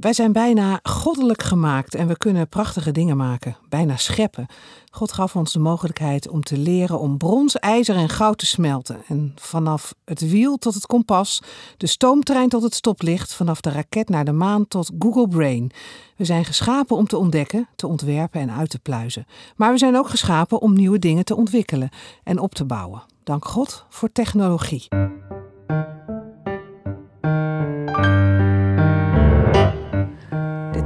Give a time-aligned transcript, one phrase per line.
[0.00, 4.46] Wij zijn bijna goddelijk gemaakt en we kunnen prachtige dingen maken, bijna scheppen.
[4.90, 9.02] God gaf ons de mogelijkheid om te leren om brons, ijzer en goud te smelten.
[9.06, 11.42] En vanaf het wiel tot het kompas,
[11.76, 15.70] de stoomtrein tot het stoplicht, vanaf de raket naar de maan tot Google Brain.
[16.16, 19.26] We zijn geschapen om te ontdekken, te ontwerpen en uit te pluizen.
[19.56, 21.90] Maar we zijn ook geschapen om nieuwe dingen te ontwikkelen
[22.24, 23.02] en op te bouwen.
[23.24, 24.88] Dank God voor technologie.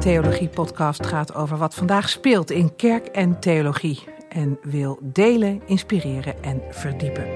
[0.03, 4.05] Theologie-podcast gaat over wat vandaag speelt in kerk en theologie.
[4.29, 7.27] En wil delen, inspireren en verdiepen.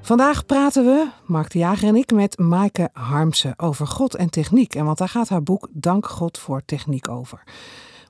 [0.00, 4.74] Vandaag praten we, Mark de Jager en ik, met Maaike Harmsen over God en techniek.
[4.74, 7.42] En want daar gaat haar boek Dank God voor Techniek over.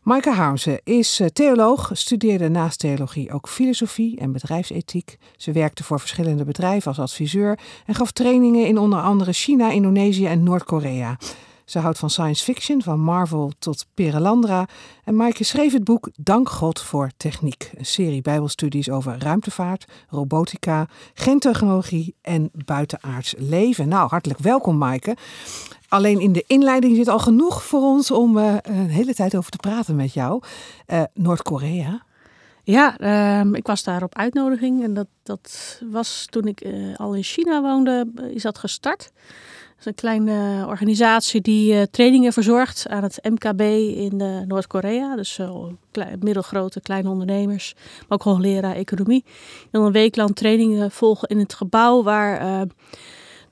[0.05, 5.19] Maaike Harmsen is eh, theoloog, studeerde naast theologie ook filosofie en bedrijfsethiek.
[5.37, 10.27] Ze werkte voor verschillende bedrijven als adviseur en gaf trainingen in onder andere China, Indonesië
[10.27, 11.17] en Noord-Korea.
[11.65, 14.69] Ze houdt van science fiction, van Marvel tot Perelandra.
[15.05, 17.71] En Maaike schreef het boek Dank God voor Techniek.
[17.77, 23.89] Een serie bijbelstudies over ruimtevaart, robotica, gentechnologie en buitenaards leven.
[23.89, 25.17] Nou, hartelijk welkom Maaike.
[25.95, 29.51] Alleen in de inleiding zit al genoeg voor ons om uh, een hele tijd over
[29.51, 30.43] te praten met jou.
[30.87, 32.03] Uh, Noord-Korea.
[32.65, 37.15] Ja, uh, ik was daar op uitnodiging en dat, dat was toen ik uh, al
[37.15, 38.99] in China woonde, is dat gestart.
[39.03, 43.61] Dat is een kleine organisatie die trainingen verzorgt aan het MKB
[43.97, 45.17] in Noord-Korea.
[45.17, 45.41] Dus
[45.91, 49.25] klein, middelgrote, kleine ondernemers, maar ook hoogleraar economie.
[49.71, 52.67] En een week lang trainingen volgen in het gebouw waar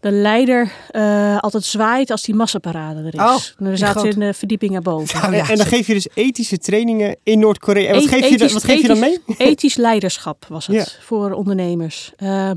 [0.03, 3.21] de leider uh, altijd zwaait als die massaparade er is.
[3.21, 5.21] Oh, dan zaten in de verdieping erboven.
[5.21, 7.89] Ja, ja, en dan geef je dus ethische trainingen in Noord-Korea.
[7.89, 9.19] En wat, geef, je, wat geef je dan mee?
[9.39, 12.13] Ethisch leiderschap was het voor ondernemers.
[12.19, 12.51] Uh,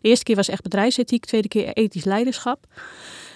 [0.00, 2.66] de eerste keer was echt bedrijfsethiek, tweede keer ethisch leiderschap.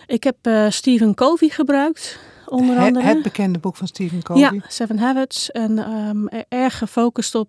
[0.07, 2.19] Ik heb uh, Stephen Covey gebruikt.
[2.47, 3.07] Onder het, andere.
[3.07, 4.43] Het bekende boek van Stephen Covey.
[4.43, 5.51] Ja, Seven Habits.
[5.51, 7.49] En um, erg gefocust op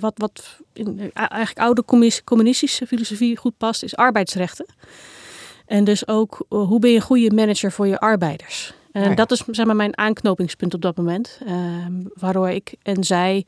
[0.00, 1.84] wat, wat in eigenlijk oude
[2.24, 4.66] communistische filosofie goed past, is arbeidsrechten.
[5.70, 8.74] En dus ook uh, hoe ben je een goede manager voor je arbeiders?
[8.92, 9.14] En ja.
[9.14, 11.40] dat is zeg maar, mijn aanknopingspunt op dat moment.
[11.46, 11.54] Uh,
[12.14, 13.46] waardoor ik en zij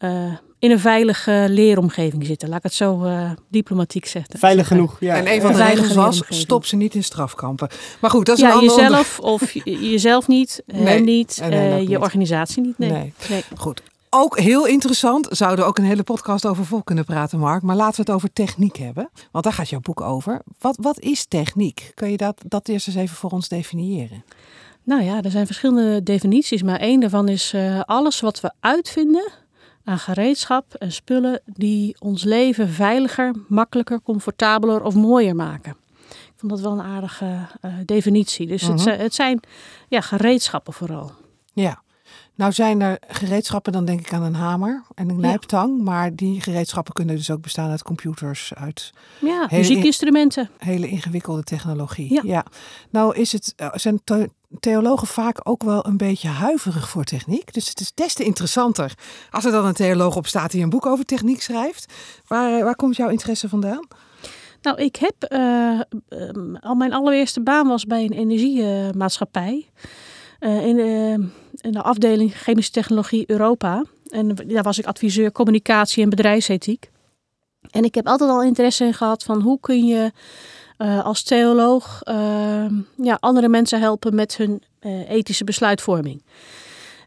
[0.00, 2.48] uh, in een veilige leeromgeving zitten.
[2.48, 4.38] Laat ik het zo uh, diplomatiek zetten.
[4.38, 5.16] Veilig genoeg, ja.
[5.16, 7.68] En een van de regels was, stop ze niet in strafkampen.
[8.00, 11.88] Maar goed, dat is ja, een ander jezelf of jezelf niet, nee, niet, en je
[11.88, 11.98] niet.
[11.98, 12.78] organisatie niet.
[12.78, 12.90] Nee.
[12.90, 13.12] nee.
[13.28, 13.42] nee.
[13.56, 15.28] Goed, ook heel interessant.
[15.30, 17.62] Zouden ook een hele podcast over vol kunnen praten, Mark.
[17.62, 19.10] Maar laten we het over techniek hebben.
[19.30, 20.42] Want daar gaat jouw boek over.
[20.58, 21.92] Wat, wat is techniek?
[21.94, 24.24] Kun je dat, dat eerst eens even voor ons definiëren?
[24.82, 26.62] Nou ja, er zijn verschillende definities.
[26.62, 29.30] Maar één daarvan is uh, alles wat we uitvinden
[29.84, 35.76] aan gereedschap en spullen die ons leven veiliger, makkelijker, comfortabeler of mooier maken.
[36.10, 38.46] Ik vond dat wel een aardige uh, definitie.
[38.46, 38.84] Dus uh -huh.
[38.84, 39.40] het, het zijn
[39.88, 41.12] ja, gereedschappen vooral.
[41.52, 41.82] Ja.
[42.40, 45.76] Nou zijn er gereedschappen, dan denk ik aan een hamer en een nijptang.
[45.76, 45.82] Ja.
[45.82, 50.50] Maar die gereedschappen kunnen dus ook bestaan uit computers, uit ja, muziekinstrumenten.
[50.58, 52.12] In, hele ingewikkelde technologie.
[52.12, 52.20] Ja.
[52.24, 52.44] ja.
[52.90, 54.00] Nou is het, zijn
[54.60, 57.52] theologen vaak ook wel een beetje huiverig voor techniek.
[57.52, 58.94] Dus het is des te interessanter
[59.30, 61.92] als er dan een theoloog op staat die een boek over techniek schrijft.
[62.26, 63.88] Waar, waar komt jouw interesse vandaan?
[64.62, 69.66] Nou, ik heb uh, um, al mijn allereerste baan was bij een energiemaatschappij.
[70.40, 71.28] Uh, in, de,
[71.60, 73.84] in de afdeling chemische technologie Europa.
[74.08, 76.90] En daar was ik adviseur communicatie en bedrijfsethiek.
[77.70, 80.12] En ik heb altijd al interesse in gehad van hoe kun je
[80.78, 82.64] uh, als theoloog uh,
[82.96, 86.22] ja, andere mensen helpen met hun uh, ethische besluitvorming.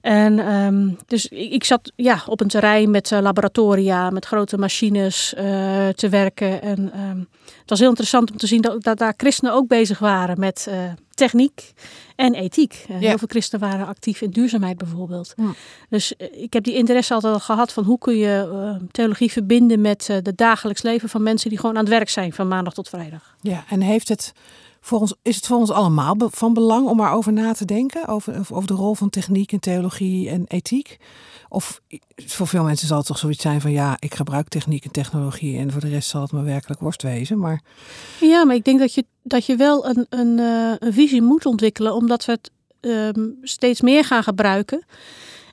[0.03, 4.57] En um, dus ik, ik, zat ja, op een terrein met uh, laboratoria, met grote
[4.57, 5.41] machines uh,
[5.89, 6.61] te werken.
[6.61, 9.99] En um, het was heel interessant om te zien dat, dat daar christenen ook bezig
[9.99, 10.75] waren met uh,
[11.09, 11.73] techniek
[12.15, 12.85] en ethiek.
[12.87, 12.97] Ja.
[12.97, 15.33] Heel veel christenen waren actief in duurzaamheid bijvoorbeeld.
[15.35, 15.51] Ja.
[15.89, 20.07] Dus ik heb die interesse altijd al gehad van hoe kun je theologie verbinden met
[20.07, 23.35] het dagelijks leven van mensen die gewoon aan het werk zijn van maandag tot vrijdag.
[23.41, 24.33] Ja, en heeft het
[24.85, 28.07] voor ons, is het voor ons allemaal van belang om erover na te denken?
[28.07, 30.97] Over, over de rol van techniek en theologie en ethiek?
[31.49, 31.81] Of
[32.15, 35.57] voor veel mensen zal het toch zoiets zijn van ja, ik gebruik techniek en technologie
[35.57, 37.39] en voor de rest zal het me werkelijk worst wezen.
[37.39, 37.61] Maar...
[38.19, 40.37] Ja, maar ik denk dat je, dat je wel een, een,
[40.79, 44.85] een visie moet ontwikkelen, omdat we het um, steeds meer gaan gebruiken.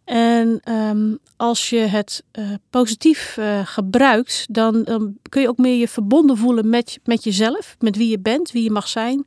[0.04, 4.84] En um, als je het uh, positief uh, gebruikt, dan
[5.28, 8.62] kun je ook meer je verbonden voelen met, met jezelf, met wie je bent, wie
[8.62, 9.26] je mag zijn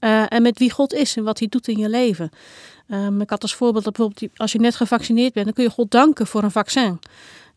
[0.00, 2.30] uh, en met wie God is en wat hij doet in je leven.
[2.88, 5.70] Um, ik had als voorbeeld dat bijvoorbeeld als je net gevaccineerd bent, dan kun je
[5.70, 6.98] God danken voor een vaccin.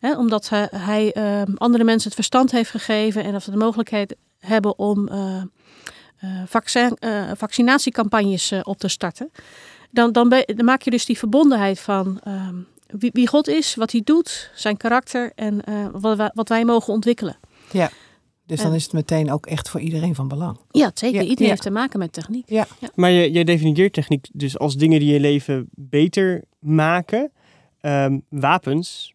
[0.00, 1.14] Omdat hij, hij
[1.56, 5.08] andere mensen het verstand heeft gegeven en dat ze de mogelijkheid hebben om
[6.46, 6.98] vaccin,
[7.36, 9.30] vaccinatiecampagnes op te starten.
[9.92, 12.54] Dan, dan, dan, maak je dus die verbondenheid van ehm,
[12.86, 15.62] wie, wie, God is, wat hij doet, zijn karakter en
[15.92, 17.36] wat, wat wij mogen ontwikkelen.
[17.70, 17.90] Ja.
[18.46, 20.58] Dus dan is het meteen ook echt voor iedereen van belang.
[20.70, 21.22] Ja, zeker.
[21.22, 22.48] Iedereen heeft te maken met techniek.
[22.48, 22.66] Ja.
[22.94, 27.32] Maar je, jij definieert techniek dus als dingen die je leven beter maken.
[27.80, 29.11] Ehm, wapens,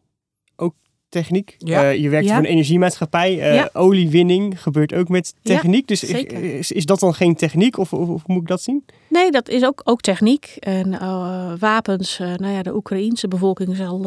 [1.09, 1.55] techniek.
[1.57, 1.83] Ja.
[1.83, 3.55] Uh, je werkt voor een energiemaatschappij.
[3.55, 5.87] Uh, Oliewinning gebeurt ook met techniek.
[5.87, 8.85] dus is, is, dat dan geen techniek of, of, moet ik dat zien?
[9.09, 10.55] Nee, dat is ook, ook techniek.
[10.59, 14.05] En uh, wapens, nou ja, de Oekraïense bevolking zal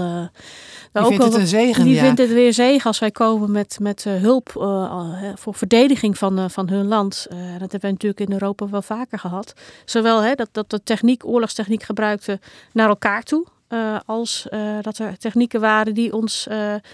[0.92, 1.84] die vindt het een zegen.
[1.84, 6.18] Die vindt het weer zegen als wij komen met, met uh, hulp uh, voor verdediging
[6.18, 7.26] van, uh, van hun land.
[7.30, 9.52] dat hebben we natuurlijk in Europa wel vaker gehad.
[9.84, 12.40] Zowel hè, dat, dat de techniek, oorlogstechniek gebruikte
[12.72, 13.46] naar elkaar toe.
[14.06, 14.46] Als
[14.80, 16.46] dat er technieken waren die ons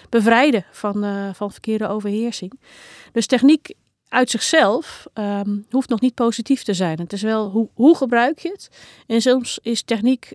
[0.08, 2.60] bevrijden van, van verkeerde overheersing.
[3.12, 3.74] Dus techniek
[4.08, 6.98] uit zichzelf um, hoeft nog niet positief te zijn.
[6.98, 8.68] Het is wel hoe, hoe gebruik je het.
[9.06, 10.32] En soms is techniek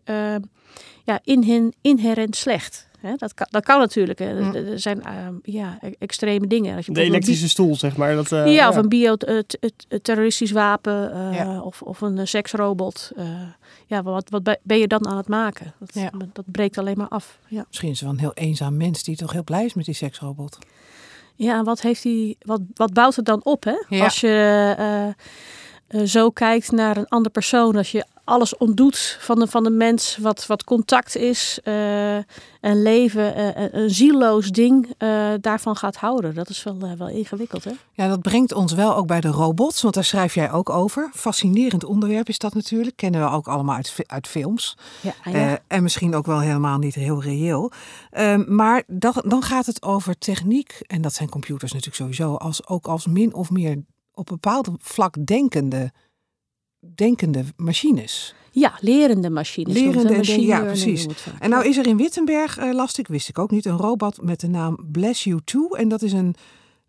[1.03, 2.89] ja, in inherent slecht.
[3.01, 3.15] Hè?
[3.15, 4.19] Dat, kan, dat kan natuurlijk.
[4.19, 4.55] Hm.
[4.55, 6.75] Er zijn uh, ja, e-, extreme dingen.
[6.75, 8.15] Als je de elektrische stoel, zeg maar.
[8.15, 11.61] Dat, uh, ja, of een bioterroristisch wapen uh, ja.
[11.61, 13.11] of, of een seksrobot.
[13.85, 15.73] ja, wat, wat ben je dan aan het maken?
[15.79, 16.11] Dat, ja.
[16.33, 17.39] dat breekt alleen maar af.
[17.47, 17.65] Ja.
[17.67, 19.93] Misschien is er wel een heel eenzaam mens die toch heel blij is met die
[19.93, 20.57] seksrobot.
[21.35, 23.63] Ja, wat, heeft hij, wat, wat bouwt het dan op?
[23.63, 24.03] Hè?
[24.03, 25.15] Als je
[26.05, 30.17] zo kijkt naar een andere persoon, als je alles ontdoet van de, van de mens,
[30.17, 32.15] wat, wat contact is, uh,
[32.61, 34.95] een leven, uh, een zieloos ding,
[35.41, 36.35] daarvan gaat houden.
[36.35, 37.71] Dat is wel, wel ingewikkeld, hè?
[37.93, 41.09] Ja, dat brengt ons wel ook bij de robots, want daar schrijf jij ook over.
[41.13, 44.77] Fascinerend onderwerp is dat natuurlijk, kennen we ook allemaal uit, uit films.
[45.01, 45.59] Ja, ja.
[45.67, 47.71] en misschien ook wel helemaal niet heel reëel.
[48.11, 52.67] Ehm, maar dan, dan gaat het over techniek, en dat zijn computers natuurlijk sowieso, als,
[52.67, 55.91] ook als min of meer op een bepaald vlak denkende
[56.95, 58.35] denkende machines.
[58.51, 59.73] Ja, lerende machines.
[59.73, 61.05] Lerende, machine ja, precies.
[61.39, 64.21] En nou is er in Wittenberg, uh, las ik, wist ik ook niet, een robot
[64.21, 65.69] met de naam Bless You Too.
[65.69, 66.35] En dat is een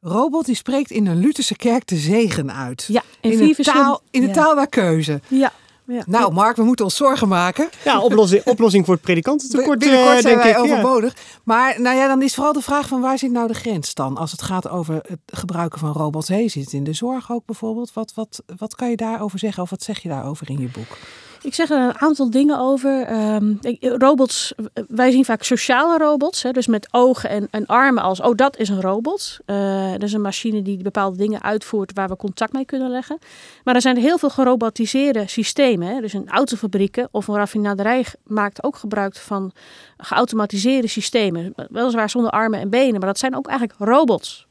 [0.01, 2.85] robot die spreekt in een Lutherse kerk de zegen uit.
[2.89, 5.21] Ja, in, in, de, taal, in de taal naar keuze.
[5.29, 5.53] Ja,
[5.93, 6.03] ja.
[6.07, 7.69] Nou, Mark, we moeten ons zorgen maken.
[7.85, 10.59] Ja, oplossing, oplossing voor het predikantentekort, Binnenkort uh, zijn denk wij ik.
[10.59, 11.17] overbodig.
[11.45, 14.17] Maar nou ja, dan is vooral de vraag van waar zit nou de grens dan?
[14.17, 16.29] Als het gaat over het gebruiken van robots.
[16.29, 17.93] Hey, zit het in de zorg ook bijvoorbeeld?
[17.93, 20.99] Wat, wat, wat kan je daarover zeggen of wat zeg je daarover in je boek?
[21.43, 23.13] Ik zeg er een aantal dingen over.
[23.35, 24.53] Um, robots,
[24.89, 28.57] wij zien vaak sociale robots, hè, dus met ogen en, en, armen als, oh dat
[28.57, 29.39] is een robot.
[29.47, 33.19] Uh, dat is een machine die bepaalde dingen uitvoert waar we contact mee kunnen leggen.
[33.65, 35.89] Maar er zijn heel veel gerobotiseerde systemen.
[35.89, 39.53] Hè, dus een autofabrieken of een raffinaderij maakt ook gebruik van
[39.97, 41.55] geautomatiseerde systemen.
[41.71, 44.47] Weliswaar zonder armen en benen, maar dat zijn ook eigenlijk robots.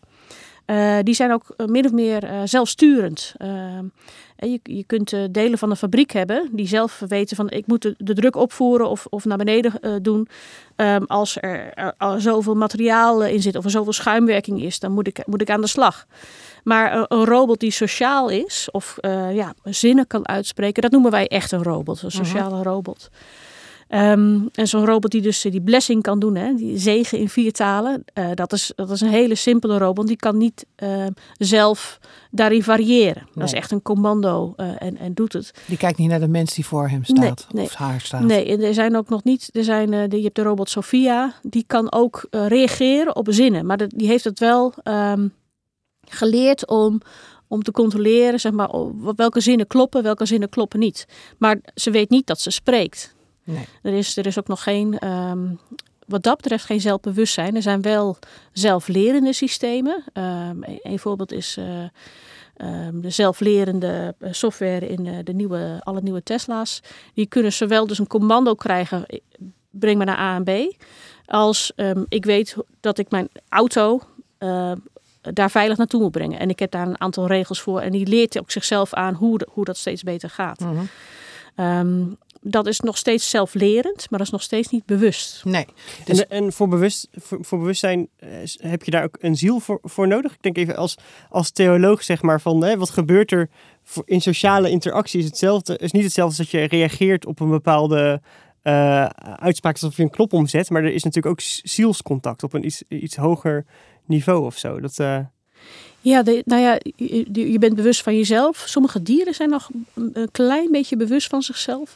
[0.72, 3.34] Uh, die zijn ook min of meer uh, zelfsturend.
[3.38, 3.86] Ehm,
[4.36, 7.96] je, je kunt delen van een fabriek hebben die zelf weten van ik moet de,
[7.98, 10.28] de druk opvoeren of, of naar beneden doen.
[10.76, 15.08] Um, als er, er, zoveel materiaal in zit of er zoveel schuimwerking is, dan moet
[15.08, 16.06] ik, moet ik aan de slag.
[16.64, 18.98] Maar een, een robot die sociaal is of
[19.32, 22.26] ja, zinnen kan uitspreken, dat noemen wij echt een robot, een mhm.
[22.26, 22.64] sociale -huh.
[22.64, 23.10] robot.
[23.94, 27.52] Um, en zo'n robot die dus die blessing kan doen, hè, die zegen in vier
[27.52, 30.08] talen, uh, dat, is, dat is een hele simpele robot.
[30.08, 31.06] Die kan niet uh,
[31.38, 32.00] zelf
[32.30, 33.24] daarin variëren.
[33.24, 33.34] Nee.
[33.34, 35.54] Dat is echt een commando uh, en, en doet het.
[35.68, 38.24] Die kijkt niet naar de mens die voor hem staat nee, of haar staat.
[38.24, 41.64] Nee, er zijn ook nog niet, er zijn, de, je hebt de robot Sophia, die
[41.68, 43.66] kan ook reageren op zinnen.
[43.66, 45.34] Maar de, die heeft het wel um,
[46.08, 47.02] geleerd om
[47.48, 48.70] om te controleren zeg maar,
[49.16, 51.06] welke zinnen kloppen, welke zinnen kloppen niet.
[51.38, 53.16] Maar ze weet niet dat ze spreekt.
[53.52, 53.66] Nee.
[53.82, 55.60] Er, is, er is ook nog geen, um,
[56.08, 57.56] wat dat betreft, geen zelfbewustzijn.
[57.56, 58.18] Er zijn wel
[58.52, 60.04] zelflerende systemen.
[60.14, 61.84] Um, een, voorbeeld is uh,
[62.58, 66.82] um, de zelflerende eh, software in de, de, nieuwe, alle nieuwe Tesla's.
[67.14, 69.06] Die kunnen zowel dus een commando krijgen,
[69.70, 70.76] breng me naar A en B,
[71.26, 71.72] als
[72.08, 74.02] ik weet dat ik mijn auto
[74.40, 74.72] uh,
[75.22, 76.40] daar veilig naartoe moet brengen.
[76.40, 77.82] En ik heb daar een aantal regels voor.
[77.82, 80.60] En die leert ook zichzelf aan hoe, de, hoe dat steeds beter gaat.
[80.60, 80.90] Mm
[81.56, 81.66] -hmm.
[81.66, 85.46] um, dat is nog steeds zelflerend, maar dat is nog steeds niet bewust.
[85.46, 85.66] Nee.
[86.06, 86.26] Dus...
[86.26, 89.80] En, en voor, bewust, voor, voor, bewustzijn eh, heb je daar ook een ziel voor,
[89.82, 90.34] voor nodig?
[90.34, 90.98] Ik denk even als,
[91.30, 93.50] als theoloog zeg maar van hè, wat gebeurt er
[93.84, 95.78] voor, in sociale interactie is hetzelfde.
[95.78, 98.22] is niet hetzelfde als dat je reageert op een bepaalde
[98.64, 99.06] uh,
[99.36, 100.70] uitspraak alsof je een knop omzet.
[100.70, 103.66] Maar er is natuurlijk ook zielscontact op een iets, iets hoger
[104.06, 104.80] niveau of zo.
[104.80, 105.20] Dat, uh...
[106.02, 108.64] Ja, de, nou ja, je, je, bent bewust van jezelf.
[108.66, 111.96] Sommige dieren zijn nog een klein beetje bewust van zichzelf.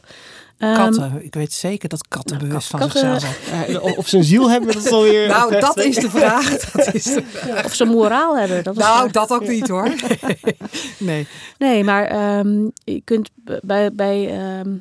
[0.57, 1.23] Ehm, Katten.
[1.25, 3.81] Ik weet zeker dat katten Nou, bewust van katten- zichzelf zijn.
[3.81, 5.27] Of ze een ziel hebben, dat is alweer...
[5.37, 6.49] Nou, dat is de vraag.
[6.71, 7.65] Dat is de vraag.
[7.65, 8.63] Of ze moraal hebben.
[8.63, 9.93] Dat Nou, dat ook niet hoor.
[10.97, 11.27] Nee.
[11.57, 13.29] Nee, maar ehm, je kunt
[13.63, 14.75] bij, bij ehm,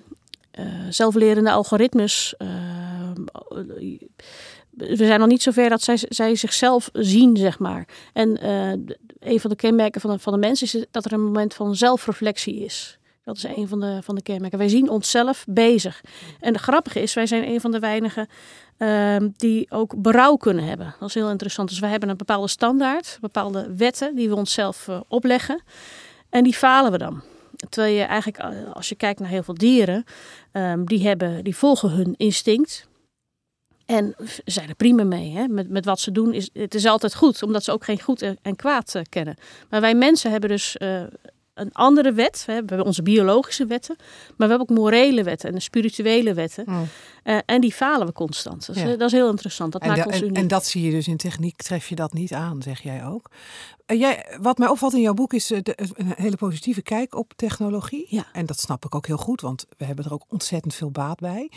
[0.50, 2.34] eh, zelflerende algoritmes.
[2.38, 3.22] ehm,
[4.76, 7.88] we zijn nog niet zover dat zij, zij zichzelf zien, zeg maar.
[8.12, 8.70] En eh,
[9.20, 11.76] een van de kenmerken van de, van de mens is dat er een moment van
[11.76, 12.98] zelfreflectie is.
[13.24, 14.58] Dat is een van de, van de kenmerken.
[14.58, 16.00] Wij zien onszelf bezig.
[16.40, 18.28] En het grappige is, wij zijn een van de weinigen
[18.76, 20.94] ehm, die ook berouw kunnen hebben.
[21.00, 21.68] Dat is heel interessant.
[21.68, 25.62] Dus wij hebben een bepaalde standaard, bepaalde wetten die we onszelf eh, opleggen.
[26.30, 27.22] En die falen we dan.
[27.68, 30.04] Terwijl je eigenlijk, eh, als je kijkt naar heel veel dieren,
[30.52, 32.88] ehm, die, hebben, die volgen hun instinct.
[33.86, 35.30] En f- zijn er prima mee.
[35.32, 35.48] Hè?
[35.48, 38.22] Met, met wat ze doen, is, het is altijd goed, omdat ze ook geen goed
[38.42, 39.36] en, kwaad eh, kennen.
[39.70, 41.02] Maar wij mensen hebben dus eh,
[41.54, 42.42] een andere wet.
[42.46, 46.64] We hebben onze biologische wetten, maar we hebben ook morele wetten en spirituele wetten.
[46.68, 46.86] Mm.
[47.22, 48.66] Eh, en die falen we constant.
[48.66, 48.88] Dat is, Ja.
[48.88, 49.72] dat is heel interessant.
[49.72, 50.36] Dat En, maakt da- ons en, uniek.
[50.36, 53.30] en dat zie je dus in techniek, tref je dat niet aan, zeg jij ook.
[53.86, 55.62] Jij, wat mij opvalt in jouw boek is de,
[55.94, 58.06] een hele positieve kijk op technologie.
[58.08, 58.26] Ja.
[58.32, 61.18] En dat snap ik ook heel goed, want we hebben er ook ontzettend veel baat
[61.20, 61.50] bij.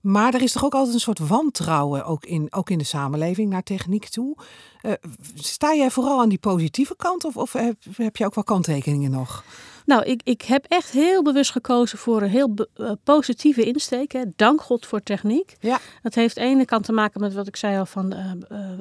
[0.00, 3.50] Maar er is toch ook altijd een soort wantrouwen, ook in, ook in de samenleving,
[3.50, 4.36] naar techniek toe.
[4.80, 4.92] Eh,
[5.34, 9.10] sta jij vooral aan die positieve kant of, of heb, heb je ook wel kanttekeningen
[9.10, 9.44] nog?
[9.86, 14.12] Nou, ik, ik heb echt heel bewust gekozen voor een heel eh, positieve insteek.
[14.12, 14.22] Hè.
[14.36, 15.56] Dank God voor techniek.
[15.60, 15.78] Ja.
[16.02, 18.32] Dat heeft aan de ene kant te maken met wat ik zei al van eh,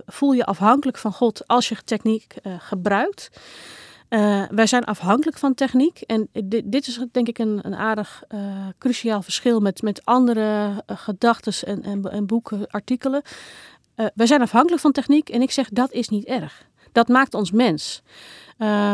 [0.05, 3.29] voel je afhankelijk van God als je techniek gebruikt.
[4.09, 6.01] Eh, wij zijn afhankelijk van techniek.
[6.01, 8.39] En dit, is denk ik een, een aardig eh,
[8.77, 13.21] cruciaal verschil met, met andere uh, gedachten en, en, en boeken, artikelen.
[14.15, 16.65] Wij zijn afhankelijk van techniek en ik zeg dat is niet erg.
[16.91, 18.01] Dat maakt ons mens.
[18.57, 18.93] Uh,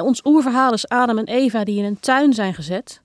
[0.00, 3.00] ons oerverhaal is Adam en Eva die in een tuin zijn gezet.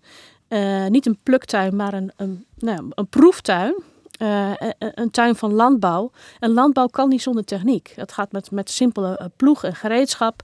[0.87, 3.83] Niet een pluktuin, maar een, een, nou, een proeftuin.
[4.21, 6.11] Uh, een tuin van landbouw.
[6.39, 7.93] En landbouw kan niet zonder techniek.
[7.95, 10.41] Het gaat met, met simpele uh, ploeg en gereedschap.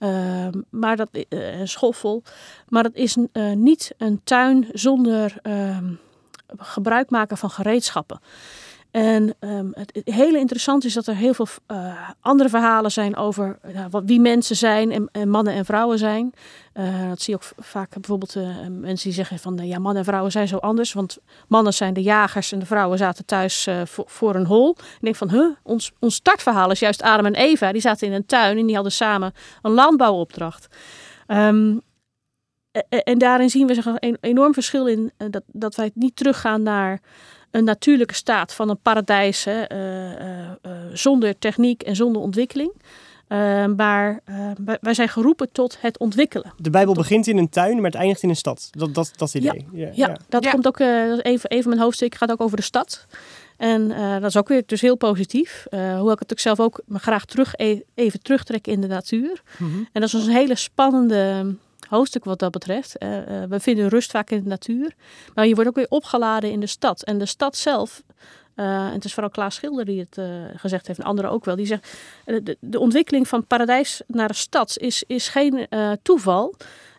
[0.00, 2.22] Uh, maar dat, een schoffel.
[2.68, 3.16] Maar dat is
[3.54, 5.92] niet een tuin zonder ehm,
[6.56, 8.20] gebruik maken van gereedschappen.
[8.98, 13.58] En um, het, hele interessante is dat er heel veel uh, andere verhalen zijn over
[13.90, 16.32] wat, wie mensen zijn en, en, mannen en vrouwen zijn.
[16.74, 18.34] Uh, dat zie je ook vaak bijvoorbeeld
[18.68, 20.92] mensen die zeggen van ja, mannen en vrouwen zijn zo anders.
[20.92, 24.70] Want mannen zijn de jagers en de vrouwen zaten thuis voor, een hol.
[24.70, 27.72] Ik denk van, huh, ons, ons startverhaal is juist Adam en Eva.
[27.72, 30.66] Die zaten in een tuin en die hadden samen een landbouwopdracht.
[31.26, 31.80] Um,
[32.88, 37.00] en daarin zien we een enorm verschil in dat, dat wij niet teruggaan naar
[37.50, 42.72] een natuurlijke staat van een paradijs hè, uh, uh, uh, zonder techniek en zonder ontwikkeling.
[43.76, 44.20] maar
[44.80, 46.52] wij zijn geroepen tot het ontwikkelen.
[46.56, 47.02] De Bijbel tot...
[47.02, 48.68] begint in een tuin, maar het eindigt in een stad.
[48.70, 49.66] Dat, dat, dat idee.
[49.72, 50.16] Ja, ja, ja.
[50.28, 50.50] dat ja.
[50.50, 50.78] komt ook.
[50.78, 53.06] een van mijn hoofdstukken gaat ook over de stad.
[53.56, 53.88] En
[54.20, 55.66] dat is ook weer dus heel positief.
[55.70, 57.54] hoewel ik het ook zelf ook me graag terug,
[57.94, 59.42] even terugtrek in de natuur.
[59.58, 59.88] Mm -hmm.
[59.92, 61.54] En dat is dus een hele spannende
[61.88, 63.02] hoofdstuk wat dat betreft.
[63.02, 64.94] Uh, uh, we vinden rust vaak in de natuur.
[65.34, 67.02] Maar je wordt ook weer opgeladen in de stad.
[67.02, 68.02] En de stad zelf,
[68.56, 70.20] uh, en het is vooral Klaas Schilder die het
[70.56, 74.34] gezegd heeft, en anderen ook wel, die zegt, de, de, ontwikkeling van paradijs naar de
[74.34, 75.68] stad is, is geen
[76.02, 76.54] toeval.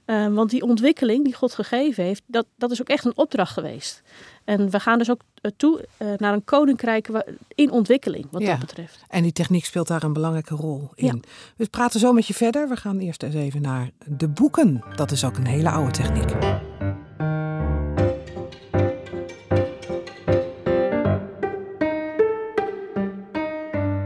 [0.05, 4.01] want die ontwikkeling die God gegeven heeft, dat, dat is ook echt een opdracht geweest.
[4.49, 5.21] En we gaan dus ook
[5.57, 5.85] toe
[6.17, 7.09] naar een koninkrijk
[7.55, 8.49] in ontwikkeling, wat ja.
[8.49, 9.05] dat betreft.
[9.09, 11.05] En die techniek speelt daar een belangrijke rol in.
[11.05, 11.19] Ja.
[11.55, 12.69] We praten zo met je verder.
[12.69, 14.83] We gaan eerst eens even naar de boeken.
[14.95, 16.31] Dat is ook een hele oude techniek.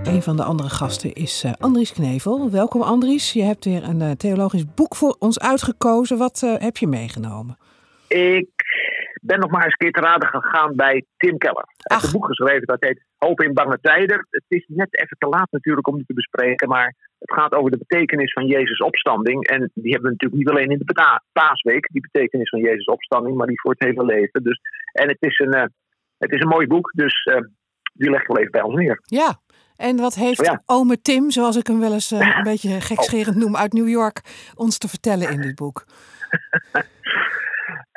[0.04, 2.52] Een van de andere gasten is uh, Andries Knevel.
[2.52, 3.34] Welkom Andries.
[3.34, 6.18] Je hebt weer een uh, theologisch boek voor ons uitgekozen.
[6.18, 7.58] Wat uh, heb je meegenomen?
[8.08, 8.50] Ik
[9.26, 11.68] ben nog maar eens een keer te raden gegaan bij Tim Keller.
[11.78, 14.28] Hij heeft een boek geschreven dat heet Hoop in bange tijden.
[14.30, 17.72] Het is net even te laat natuurlijk om die te bespreken, maar het gaat over
[17.72, 19.48] de betekenis van Jezus' opstanding.
[19.48, 23.36] En die hebben we natuurlijk niet alleen in de paasweek, die betekenis van Jezus' opstanding,
[23.36, 24.44] maar die voor het hele leven.
[24.44, 24.60] Dus,
[24.92, 25.64] en het is een, uh,
[26.18, 27.42] het is een mooi boek, dus uh,
[27.94, 29.02] die leg ik wel even bij ons neer.
[29.06, 29.40] Ja,
[29.76, 30.62] en wat heeft oh ja.
[30.66, 34.22] ome Tim, zoals ik hem wel eens uh, een beetje gekscherend noem, uit New York,
[34.56, 35.86] ons te vertellen in dit boek?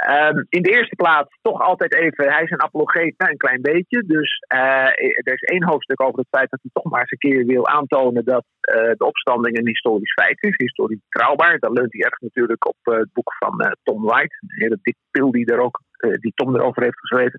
[0.08, 3.62] Um, in de eerste plaats toch altijd even, hij is een apologeet, nou, een klein
[3.62, 4.02] beetje.
[4.06, 4.88] Dus uh,
[5.28, 7.66] er is één hoofdstuk over het feit dat hij toch maar eens een keer wil
[7.66, 11.58] aantonen dat uh, de opstanding een historisch feit is, historisch betrouwbaar.
[11.58, 14.96] Dat leunt hij erg natuurlijk op uh, het boek van Tom White, een hele dik
[15.10, 15.80] pil die, er ook,
[16.20, 17.38] die Tom erover heeft geschreven.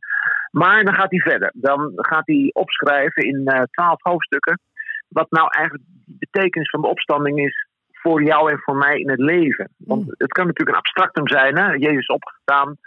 [0.51, 1.51] Maar dan gaat hij verder.
[1.53, 4.59] Dan gaat hij opschrijven in twaalf hoofdstukken
[5.07, 7.66] wat nou eigenlijk de betekenis van de opstanding is
[8.01, 9.69] voor jou en voor mij in het leven.
[9.77, 11.73] Want het kan natuurlijk een abstractum zijn, hè?
[11.73, 12.77] Jezus opgestaan.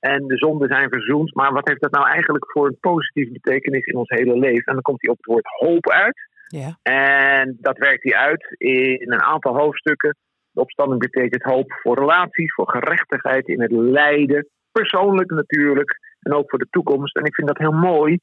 [0.00, 1.34] En de zonden zijn verzoend.
[1.34, 4.64] Maar wat heeft dat nou eigenlijk voor een positieve betekenis in ons hele leven?
[4.64, 6.28] En dan komt hij op het woord hoop uit.
[6.46, 6.78] Ja.
[6.82, 10.16] En dat werkt hij uit in een aantal hoofdstukken.
[10.50, 14.48] De opstanding betekent hoop voor relaties, voor gerechtigheid in het lijden.
[14.72, 15.98] Persoonlijk natuurlijk.
[16.20, 17.16] En ook voor de toekomst.
[17.16, 18.18] En ik vind dat heel mooi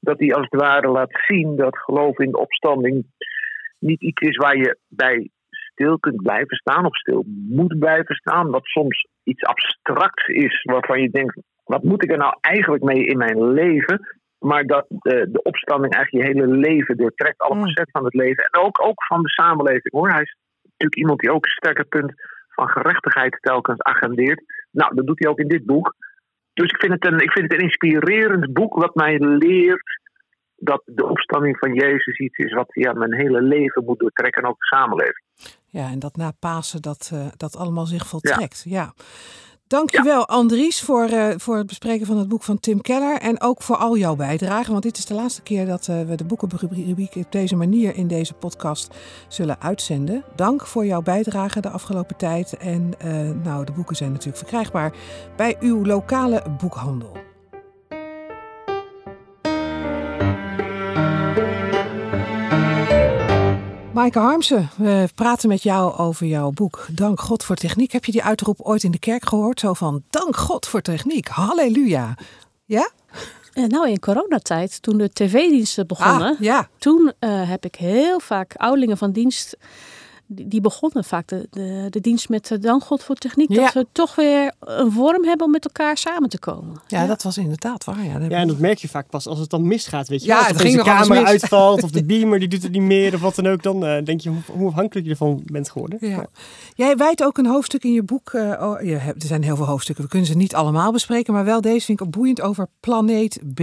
[0.00, 3.06] dat hij als het ware laat zien dat geloof in de opstanding
[3.78, 5.30] niet iets is waar je bij
[5.80, 8.50] stil kunt blijven staan of stil moet blijven staan.
[8.50, 13.04] Wat soms iets abstracts is waarvan je denkt, wat moet ik er nou eigenlijk mee
[13.04, 14.00] in mijn leven?
[14.38, 17.60] Maar dat de, de opstanding eigenlijk je hele leven doortrekt, alle Mm.
[17.60, 18.44] facetten van het leven.
[18.44, 20.10] En ook, ook van de samenleving hoor.
[20.10, 22.12] Hij is natuurlijk iemand die ook een sterke punt
[22.48, 24.42] van gerechtigheid telkens agendeert.
[24.70, 25.94] Nou, dat doet hij ook in dit boek.
[26.52, 30.00] Dus ik vind het een, ik vind het een inspirerend boek wat mij leert
[30.56, 34.48] dat de opstanding van Jezus iets is wat ja, mijn hele leven moet doortrekken en
[34.48, 35.24] ook de samenleving.
[35.70, 38.62] Ja, en dat na Pasen dat, eh, dat allemaal zich voltrekt.
[38.64, 38.94] Ja.
[39.66, 43.20] Dankjewel Andries voor, eh, voor het bespreken van het boek van Tim Keller.
[43.20, 44.70] En ook voor al jouw bijdragen.
[44.70, 48.06] Want dit is de laatste keer dat eh, we de boekenrubriek op deze manier in
[48.06, 48.94] deze podcast
[49.28, 50.24] zullen uitzenden.
[50.36, 52.56] Dank voor jouw bijdrage de afgelopen tijd.
[52.56, 52.92] En
[53.42, 54.92] nou, de boeken zijn natuurlijk verkrijgbaar
[55.36, 57.29] bij uw lokale boekhandel.
[64.00, 67.92] Maaike Harmsen, we praten met jou over jouw boek Dank God voor Techniek.
[67.92, 69.60] Heb je die uitroep ooit in de kerk gehoord?
[69.60, 72.14] Zo van, dank God voor techniek, halleluja.
[72.64, 72.90] Ja?
[73.52, 76.68] Eh, nou, in coronatijd, toen de tv-diensten begonnen, Ah, ja.
[76.78, 79.56] toen eh, heb ik heel vaak ouderlingen van dienst,
[80.32, 83.62] die, begonnen vaak de, de, de dienst met uh, dank God voor techniek, Ja.
[83.64, 86.80] dat we toch weer een vorm hebben om met elkaar samen te komen.
[86.86, 88.04] ja, dat was inderdaad waar.
[88.04, 90.36] Ja, Ja, en dat merk je vaak pas als het dan misgaat, weet je Ja,
[90.38, 91.28] Als ging opeens nog de camera mis.
[91.28, 93.62] uitvalt of de beamer die doet het niet meer of wat dan ook.
[93.62, 95.98] Dan eh, denk je hoe, hoe afhankelijk je ervan bent geworden.
[96.00, 96.26] Ja.
[96.74, 98.30] Jij wijdt ook een hoofdstuk in je boek.
[98.32, 101.32] eh, oh, je hebt, er zijn heel veel hoofdstukken, we kunnen ze niet allemaal bespreken.
[101.32, 103.60] Maar wel deze vind ik boeiend over planeet B.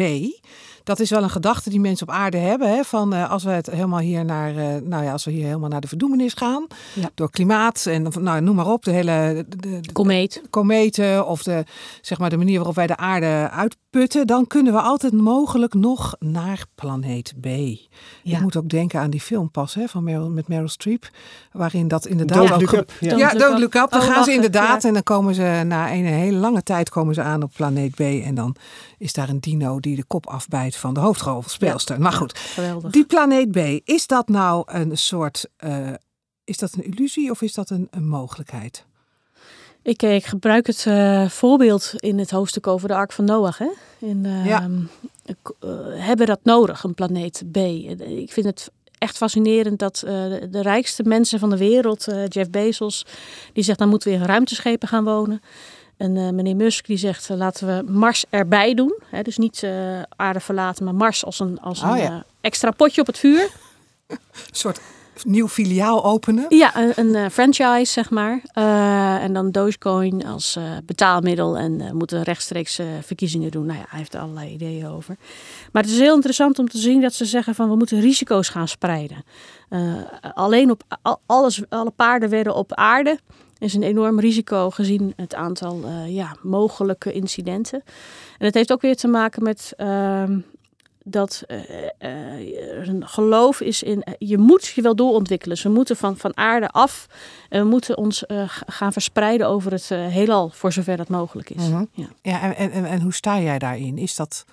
[0.88, 2.70] Dat is wel een gedachte die mensen op aarde hebben.
[2.70, 5.46] Hè, van eh, als we het helemaal hier naar, eh, nou ja, als we hier
[5.46, 6.68] helemaal naar de verdoemenis gaan.
[6.94, 7.10] Ja.
[7.16, 8.84] Door klimaat en nou, noem maar op.
[8.84, 10.42] De hele de, de- de Komeet.
[10.50, 11.64] kometen of de,
[12.02, 14.28] zeg maar, de manier waarop wij de aarde uitputten.
[14.28, 17.46] Dan kunnen we altijd mogelijk nog naar planeet B.
[17.46, 17.88] Ik
[18.24, 18.40] Ja.
[18.42, 21.10] moet ook denken aan die film pas hè, van Meryl, met Meryl Streep.
[21.52, 22.92] Waarin dat inderdaad Don't ook look ge- up.
[23.00, 23.10] Ja.
[23.10, 23.60] Don't ja, look Don't up.
[23.60, 23.92] Look Up.
[23.92, 24.88] Dan Oh, gaan ze inderdaad ja.
[24.88, 28.00] en dan komen ze na een hele lange tijd komen ze aan op planeet B.
[28.00, 28.56] En dan
[28.98, 32.02] is daar een dino die de kop afbijt van de hoofdrolspeelster.
[32.02, 32.92] Maar goed, Geweldig.
[32.92, 33.58] die planeet B,
[33.90, 35.94] is dat nou een soort, eh,
[36.44, 38.86] is dat een illusie of is dat een, een mogelijkheid?
[39.82, 43.58] Ik, eh, ik gebruik het eh, voorbeeld in het hoofdstuk over de Ark van Noach.
[43.58, 43.70] Hè?
[44.00, 44.70] In, eh, Ja.
[45.26, 47.58] ik, eh, hebben dat nodig, een planeet B?
[47.58, 53.06] Ik vind het echt fascinerend dat de, rijkste mensen van de wereld, Jeff Bezos,
[53.54, 55.42] die zegt dan moeten we in ruimteschepen gaan wonen.
[55.98, 59.00] En eh, meneer Musk die zegt eh, laten we Mars erbij doen.
[59.06, 59.22] Hè?
[59.22, 62.24] Dus niet eh, aarde verlaten, maar Mars als een, als Oh, een ja.
[62.42, 63.50] extra potje op het vuur.
[64.08, 64.18] Een
[64.52, 64.80] soort
[65.24, 66.46] nieuw filiaal openen?
[66.50, 68.42] Ja, een, een franchise, zeg maar.
[69.22, 71.58] En dan Dogecoin als betaalmiddel.
[71.58, 73.66] En moeten rechtstreeks verkiezingen doen.
[73.66, 75.18] Nou ja, hij heeft er allerlei ideeën over.
[75.72, 78.50] Maar het is heel interessant om te zien dat ze zeggen van we moeten risico's
[78.50, 79.24] gaan spreiden.
[80.34, 83.20] Alleen op al- alles, alle paarden werden op aarde.
[83.60, 87.84] Is een enorm risico gezien het aantal eh, ja, mogelijke incidenten.
[88.38, 90.40] En het heeft ook weer te maken met ehm,
[91.04, 91.44] dat
[91.98, 94.04] er een geloof is in.
[94.18, 95.56] je moet je wel doorontwikkelen.
[95.56, 97.08] Dus we moeten van, van aarde af.
[97.50, 98.24] En we moeten ons
[98.66, 101.70] gaan verspreiden over het heelal, voor zover dat mogelijk is.
[101.70, 101.86] Mhm.
[101.92, 102.08] ja.
[102.22, 103.98] Ja, en, en, en, en hoe sta jij daarin?
[103.98, 104.46] Is dat,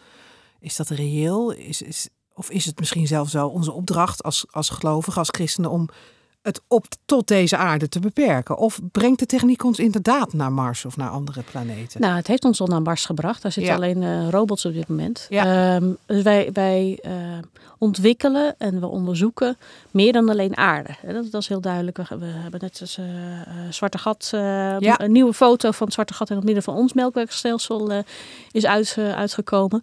[0.60, 1.50] is dat reëel?
[1.50, 5.70] Is, is, of is het misschien zelfs wel onze opdracht als, als gelovigen, als christenen,
[5.70, 5.88] om
[6.44, 8.56] het op tot deze aarde te beperken?
[8.58, 12.00] Of brengt de techniek ons inderdaad naar Mars of naar andere planeten?
[12.00, 13.42] Nou, het heeft ons al naar Mars gebracht.
[13.42, 13.78] Daar zitten Ja.
[13.78, 15.26] alleen eh, robots op dit moment.
[15.28, 15.74] Ja.
[15.76, 17.12] Ehm, dus wij, wij eh,
[17.78, 19.56] ontwikkelen en we onderzoeken
[19.90, 20.88] meer dan alleen aarde.
[21.12, 21.96] Dat, dat is heel duidelijk.
[21.96, 23.04] We, we hebben net als eh,
[23.70, 25.00] Zwarte Gat, Ja.
[25.00, 27.92] een nieuwe foto van het Zwarte Gat in het midden van ons melkwegstelsel
[28.52, 29.82] is uit, uitgekomen.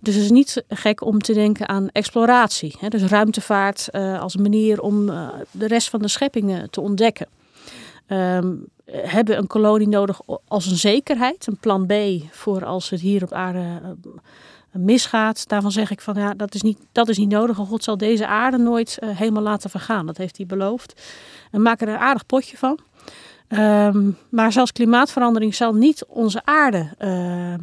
[0.00, 2.76] Dus het is niet gek om te denken aan exploratie.
[2.78, 3.88] Hè, dus ruimtevaart
[4.20, 5.06] als manier om
[5.50, 7.28] de rest van de schepping eh, te ontdekken.
[8.06, 8.52] Ehm,
[8.92, 11.92] hebben een kolonie nodig als een zekerheid, een plan B
[12.30, 13.80] voor als het hier op aarde
[14.70, 15.48] eh, misgaat.
[15.48, 17.56] Daarvan zeg ik van ja, dat is niet, dat is niet nodig.
[17.56, 20.06] God zal deze aarde nooit eh, helemaal laten vergaan.
[20.06, 21.02] Dat heeft hij beloofd.
[21.50, 22.78] We maken er een aardig potje van.
[23.48, 27.54] Ehm, maar zelfs klimaatverandering zal niet onze aarde eh,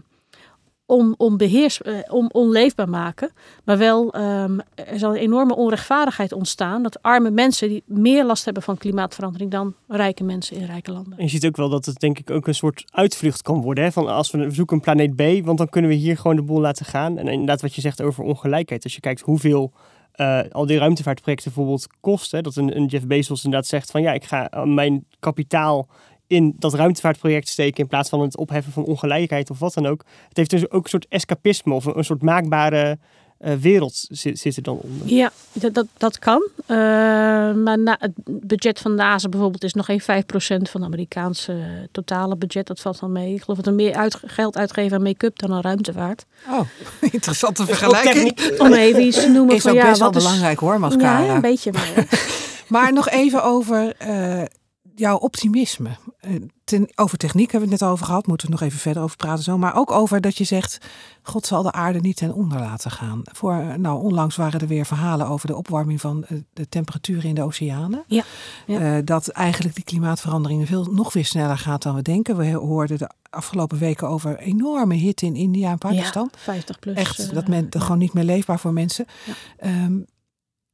[0.88, 3.32] on, onbeheers, uh, on, onleefbaar maken.
[3.64, 6.84] Maar wel, um, er zal een enorme onrechtvaardigheid ontstaan.
[6.84, 11.18] Dat arme mensen die meer last hebben van klimaatverandering dan rijke mensen in rijke landen.
[11.18, 13.92] En je ziet ook wel dat het denk ik ook een soort uitvlucht kan worden.
[13.92, 16.60] Van als we zoeken een planeet B, want dan kunnen we hier gewoon de boel
[16.60, 17.18] laten gaan.
[17.18, 18.84] En inderdaad wat je zegt over ongelijkheid.
[18.84, 19.74] Als je kijkt hoeveel
[20.16, 22.44] uh, al die ruimtevaartprojecten bijvoorbeeld kosten.
[22.44, 25.88] Dat een, een Jeff Bezos inderdaad zegt van ja, ik ga mijn kapitaal
[26.28, 30.04] in dat ruimtevaartproject steken in plaats van het opheffen van ongelijkheid of wat dan ook.
[30.28, 32.98] Het heeft dus ook een soort escapisme of een, soort maakbare
[33.42, 35.08] uh, wereld zit, zit, er dan onder.
[35.08, 36.50] Ja, dat, dat, dat kan.
[36.62, 36.68] Uh,
[37.54, 42.36] maar na, het budget van NASA bijvoorbeeld is nog geen 5% van het Amerikaanse totale
[42.36, 42.68] budget.
[42.68, 43.34] Dat valt dan mee.
[43.34, 46.26] Ik geloof dat er meer uit, geld uitgeven aan make-up dan aan ruimtevaart.
[46.50, 46.60] Oh,
[47.12, 48.40] interessante vergelijking.
[48.62, 49.56] Om even iets te noemen.
[49.56, 51.24] Is van, ook ja, best wel wat belangrijk hoor, mascara.
[51.24, 51.72] Ja, een beetje.
[51.72, 52.08] Maar,
[52.68, 54.42] maar nog even over uh,
[55.00, 55.90] jouw optimisme.
[56.64, 59.18] Ten, over techniek hebben we het net over gehad, moeten we nog even verder over
[59.18, 59.58] praten zo.
[59.58, 60.78] Maar ook over dat je zegt,
[61.22, 63.22] God zal de aarde niet ten onder laten gaan.
[63.24, 67.44] Voor, nou, onlangs waren er weer verhalen over de opwarming van de temperaturen in de
[67.44, 68.04] oceanen.
[68.08, 68.24] Ja,
[68.66, 68.98] ja.
[68.98, 72.38] Uh, dat eigenlijk die klimaatverandering veel, nog weer sneller gaat dan we denken.
[72.38, 76.30] We hoorden de afgelopen weken over enorme hitte in India en Pakistan.
[76.32, 76.96] Ja, 50 plus.
[76.96, 79.06] Echt, dat men, gewoon niet meer leefbaar voor mensen.
[79.26, 79.84] Ja.
[79.86, 80.06] Um,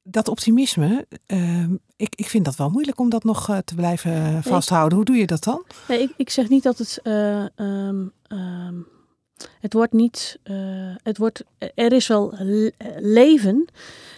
[0.03, 4.43] dat optimisme, uh, ik, ik vind dat wel moeilijk om dat nog uh, te blijven
[4.43, 4.97] vasthouden.
[4.97, 5.65] Hoe doe je dat dan?
[5.87, 6.99] Nee, ik, ik zeg niet dat het.
[7.03, 8.87] Uh, um, um,
[9.59, 10.39] het wordt niet.
[11.03, 11.43] Het wordt,
[11.75, 12.33] er is wel
[12.99, 13.67] leven.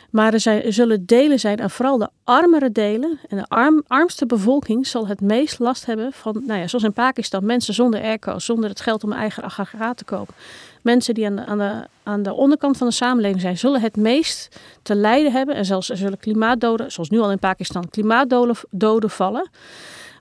[0.09, 3.19] Maar er, zijn, er zullen delen zijn, en vooral de armere delen.
[3.29, 6.93] En de arm, armste bevolking zal het meest last hebben van, nou ja, zoals in
[6.93, 10.33] Pakistan, mensen zonder airco, zonder het geld om een eigen aggregaat te kopen.
[10.85, 13.95] Mensen die aan de, aan, de, aan de onderkant van de samenleving zijn, zullen het
[13.95, 15.55] meest te lijden hebben.
[15.55, 19.49] En zelfs er zullen klimaatdoden, zoals nu al in Pakistan, klimaatdoden doden vallen.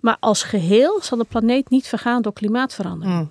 [0.01, 3.19] Maar als geheel zal de planeet niet vergaan door klimaatverandering.
[3.19, 3.31] Mm.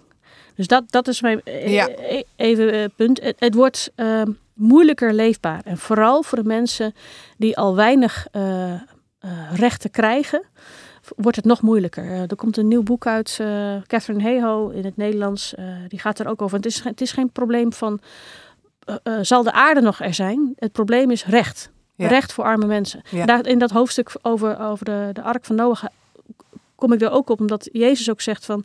[0.55, 1.89] Dus dat, dat is mijn Ja.
[1.89, 3.21] e- even eh, punt.
[3.21, 4.21] Het, het wordt uh,
[4.53, 5.61] moeilijker leefbaar.
[5.63, 6.93] En vooral voor de mensen
[7.37, 8.43] die al weinig uh,
[8.73, 8.79] uh,
[9.53, 10.43] rechten krijgen,
[11.15, 12.05] wordt het nog moeilijker.
[12.05, 15.53] Uh, er komt een nieuw boek uit, uh, Catherine Heho in het Nederlands.
[15.59, 16.57] Uh, die gaat er ook over.
[16.57, 17.99] Het is, het is geen probleem van,
[19.21, 20.53] zal de aarde nog er zijn?
[20.55, 21.71] Het probleem is recht.
[21.95, 22.07] Ja.
[22.07, 23.01] Recht voor arme mensen.
[23.09, 23.25] Ja.
[23.25, 25.87] Daar, in dat hoofdstuk over, over de, de ark van Noach
[26.75, 28.63] kom ik er ook op, omdat Jezus ook zegt van...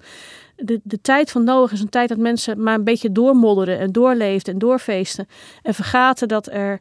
[0.57, 3.93] De, de tijd van Noach is een tijd dat mensen maar een beetje doormodderen en
[3.93, 5.29] doorleefden en doorfeesten.
[5.63, 6.81] En vergaten dat er,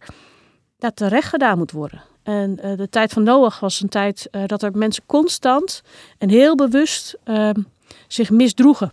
[0.77, 2.01] dat er recht gedaan moet worden.
[2.27, 5.81] En uh, de tijd van Noach was een tijd uh, dat er mensen constant
[6.17, 7.49] en heel bewust uh,
[8.07, 8.91] zich misdroegen.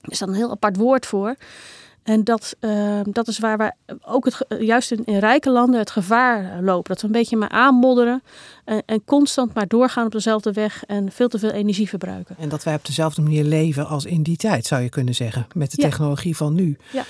[0.00, 1.36] Er is dan een heel apart woord voor.
[2.02, 3.72] En dat, uh, dat is waar wij
[4.04, 6.88] ook het, juist in, in, rijke landen het gevaar lopen.
[6.90, 8.22] Dat we een beetje maar aanmodderen
[8.64, 12.36] en, en, constant maar doorgaan op dezelfde weg en veel te veel energie verbruiken.
[12.38, 15.46] En dat wij op dezelfde manier leven als in die tijd, zou je kunnen zeggen,
[15.54, 15.88] met de Ja.
[15.88, 16.76] technologie van nu.
[16.92, 17.04] Ja.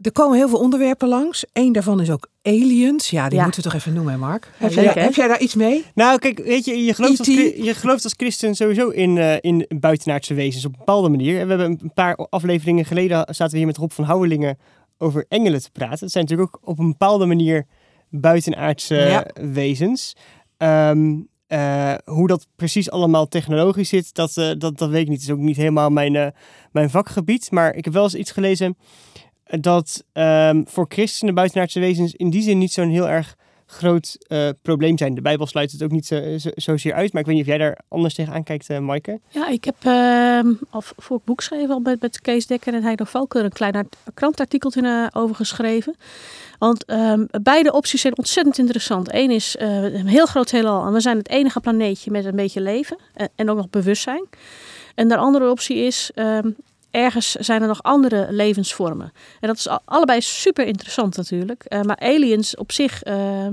[0.00, 1.44] Er komen heel veel onderwerpen langs.
[1.52, 3.10] Eén daarvan is ook aliens.
[3.10, 3.44] Ja, die Ja.
[3.44, 4.50] moeten we toch even noemen, hè, Mark?
[4.56, 5.00] Heb, jij, hè?
[5.00, 5.84] heb jij daar iets mee?
[5.94, 7.34] Nou, kijk, weet je, je gelooft, als, E.T..
[7.36, 11.40] chri- je gelooft als christen sowieso in, eh, in buitenaardse wezens op een bepaalde manier.
[11.40, 14.58] En we hebben een paar afleveringen geleden zaten we hier met Rob van Houwelingen
[14.98, 15.98] over engelen te praten.
[16.00, 17.66] Het zijn natuurlijk ook op een bepaalde manier
[18.10, 19.26] buitenaardse Ja.
[19.52, 20.16] wezens.
[20.56, 21.14] Ehm,
[21.46, 25.20] eh, hoe dat precies allemaal technologisch zit, dat, eh, dat, dat weet ik niet.
[25.20, 26.26] Het is ook niet helemaal mijn, eh,
[26.72, 27.50] mijn vakgebied.
[27.50, 28.76] Maar ik heb wel eens iets gelezen
[29.46, 34.48] dat ehm, voor christenen buitenaardse wezens in die zin niet zo'n heel erg groot eh,
[34.62, 35.14] probleem zijn.
[35.14, 37.12] De Bijbel sluit het ook niet zo, zo, zozeer uit.
[37.12, 39.20] Maar ik weet niet of jij daar anders tegenaan kijkt, uh, Maaike.
[39.28, 39.76] Ja, ik heb
[40.70, 43.74] al voor ik boek schreef al met, met Kees Dekker en Heido Valker een klein
[43.74, 45.96] art- krantartikeltje uh, over geschreven.
[46.58, 49.14] Want um, beide opties zijn ontzettend interessant.
[49.14, 52.60] Eén is een heel groot heelal en we zijn het enige planeetje met een beetje
[52.60, 52.98] leven
[53.34, 54.24] en, ook nog bewustzijn.
[54.94, 56.10] En de andere optie is
[56.96, 59.12] ergens zijn er nog andere levensvormen.
[59.40, 61.64] En dat is allebei super interessant natuurlijk.
[61.68, 63.52] Uh, maar aliens op zich, uh, uh,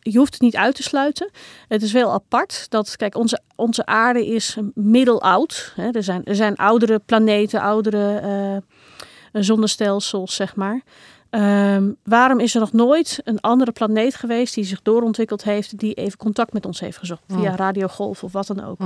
[0.00, 1.30] je hoeft het niet uit te sluiten.
[1.68, 5.72] Het is wel apart dat, kijk, onze, onze aarde is middeloud.
[5.74, 5.90] Hè?
[5.90, 8.22] Er, zijn, er zijn oudere planeten, oudere
[9.32, 10.82] uh, zonnestelsels, zeg maar.
[11.30, 15.94] Um, waarom is er nog nooit een andere planeet geweest die zich doorontwikkeld heeft, die
[15.94, 17.56] even contact met ons heeft gezocht, via Mm.
[17.56, 18.80] radiogolf of wat dan ook?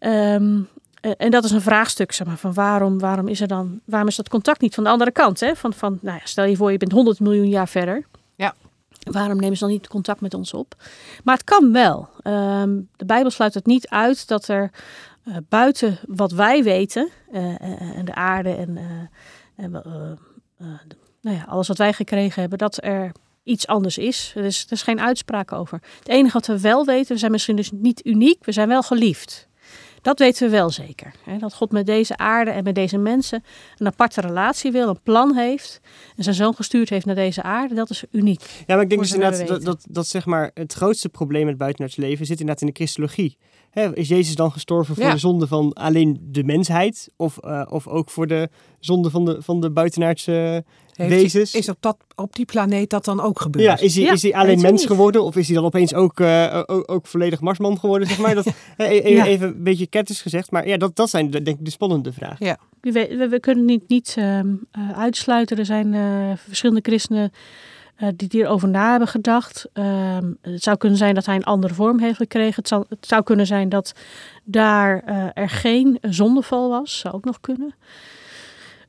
[0.00, 0.68] Um,
[1.16, 4.16] en dat is een vraagstuk, zeg maar, van waarom, waarom is er dan, waarom is
[4.16, 5.40] dat contact niet van de andere kant?
[5.40, 5.56] Hè?
[5.56, 8.06] Van, van, nou ja, stel je voor, je bent 100 miljoen jaar verder.
[8.34, 8.54] Ja.
[9.10, 10.74] Waarom nemen ze dan niet contact met ons op?
[11.24, 12.08] Maar het kan wel.
[12.24, 14.70] Um, de Bijbel sluit het niet uit dat er
[15.24, 17.62] uh, buiten wat wij weten, uh,
[17.96, 18.78] en de aarde en,
[21.20, 23.12] nou ja, alles wat wij gekregen hebben, dat er
[23.42, 24.32] iets anders is.
[24.36, 25.80] Er is, er is geen uitspraak over.
[25.98, 28.82] Het enige wat we wel weten, we zijn misschien dus niet uniek, we zijn wel
[28.82, 29.48] geliefd.
[30.04, 31.14] Dat weten we wel zeker.
[31.22, 31.38] Hè?
[31.38, 33.44] Dat God met deze aarde en met deze mensen
[33.78, 35.80] een aparte relatie wil, een plan heeft.
[36.16, 37.74] En zijn zoon gestuurd heeft naar deze aarde.
[37.74, 38.40] Dat is uniek.
[38.40, 41.58] Ja, maar ik denk dus inderdaad dat, dat, dat zeg maar het grootste probleem met
[41.58, 43.36] buitenaards leven zit inderdaad in de christologie.
[43.74, 45.12] Hè, is Jezus dan gestorven voor Ja.
[45.12, 47.08] de zonde van alleen de mensheid?
[47.16, 48.48] Of, eh, of ook voor de
[48.80, 51.54] zonde van de, van de buitenaardse Heeft- wezens?
[51.54, 53.64] Is op, dat, op die planeet dat dan ook gebeurd?
[53.64, 54.90] Ja, is hij, Ja, is hij alleen mens niet.
[54.90, 55.22] geworden?
[55.24, 58.34] Of is hij dan opeens ook, eh, ook, ook volledig marsman geworden, zeg maar?
[58.34, 59.26] Dat, even, Ja.
[59.26, 60.50] even een beetje ketters gezegd.
[60.50, 62.58] Maar ja, dat, dat zijn de, denk ik de spannende vragen.
[62.80, 65.58] We, we, we- we kunnen niet, niet ehm, eh, uitsluiten.
[65.58, 67.30] Er zijn eh, verschillende christenen
[67.96, 69.66] eh, die hierover na hebben gedacht.
[69.72, 72.54] Ehm, het zou kunnen zijn dat hij een andere vorm heeft gekregen.
[72.54, 73.92] Het zou, het zou kunnen zijn dat
[74.44, 76.98] daar eh, er geen zondeval was.
[76.98, 77.74] Zou ook nog kunnen.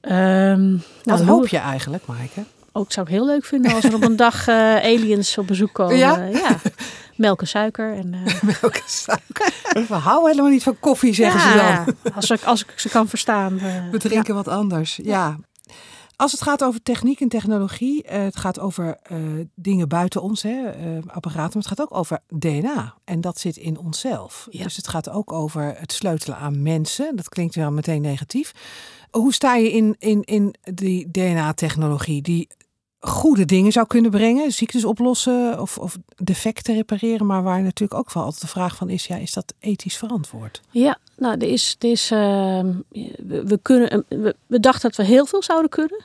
[0.01, 0.71] Ehm,
[1.03, 2.43] Wat nou, hoop je eigenlijk, Maaike?
[2.71, 5.73] Ook zou ik heel leuk vinden als er op een dag eh, aliens op bezoek
[5.73, 5.97] komen.
[5.97, 6.23] Ja?
[6.23, 6.57] ja.
[7.15, 7.93] Melk en suiker.
[7.93, 9.53] En, eh, Welke suiker?
[9.87, 12.13] We houden helemaal niet van koffie, zeggen ze dan.
[12.13, 13.59] Als ik, als ik ze kan verstaan.
[13.91, 14.99] We drinken wat anders.
[15.03, 15.37] Ja.
[16.15, 19.17] Als het gaat over techniek en technologie, eh, het gaat over eh,
[19.55, 22.95] dingen buiten ons, hè, eh, apparaten, maar het gaat ook over DNA.
[23.03, 24.47] En dat zit in onszelf.
[24.49, 24.63] Ja.
[24.63, 27.15] Dus het gaat ook over het sleutelen aan mensen.
[27.15, 28.51] Dat klinkt wel meteen negatief.
[29.11, 32.47] Hoe sta je in, in, in die DNA-technologie die
[33.05, 38.13] goede dingen zou kunnen brengen, ziektes oplossen of, of defecten repareren, maar waar natuurlijk ook
[38.13, 40.61] wel altijd de vraag van is, ja, is dat ethisch verantwoord?
[40.71, 42.71] Ja, nou, er is, er is, ehm,
[43.27, 46.03] we, kunnen, een- we, we dachten dat we heel veel zouden kunnen.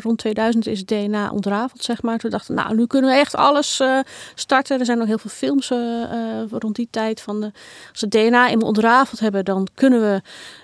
[0.00, 2.18] Rond 2000 is het DNA ontrafeld, zeg maar.
[2.18, 3.98] Toen dachten nou, nu kunnen we echt alles eh,
[4.34, 4.78] starten.
[4.78, 7.20] Er zijn nog heel veel films eh, eh, rond die tijd.
[7.20, 7.46] Van de,
[7.90, 10.20] als we het DNA eenmaal ontrafeld hebben, dan kunnen we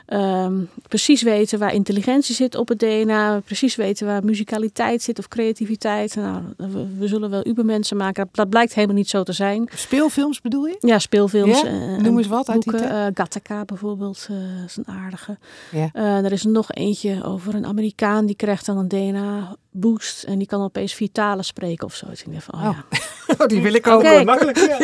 [0.07, 0.55] ehm,
[0.89, 3.41] precies weten waar intelligentie zit op het DNA.
[3.45, 6.17] Precies weten waar muzikaliteit zit of creativiteit.
[6.17, 8.25] Nou, we, we zullen wel ubermensen maken.
[8.25, 9.69] Dat, dat blijkt helemaal niet zo te zijn.
[9.75, 10.77] Speelfilms bedoel je?
[10.81, 11.61] Ja, speelfilms.
[11.61, 11.71] Ja?
[11.71, 12.91] Noem en eens wat uit die boeken.
[12.91, 13.09] tijd.
[13.09, 15.39] Eh, Gattaca bijvoorbeeld, eh is een aardige.
[15.71, 15.91] Ja.
[15.93, 20.39] Eh, er is er nog eentje over een Amerikaan die krijgt dan een DNA-boost en
[20.39, 22.07] die kan opeens vier talen spreken of zo.
[22.07, 22.77] Dus ik denk van, oh, Oh.
[22.91, 22.99] ja.
[23.39, 23.97] Oh, die wil ik Oké.
[23.97, 24.03] ook.
[24.03, 24.79] Eh, makkelijk, ja.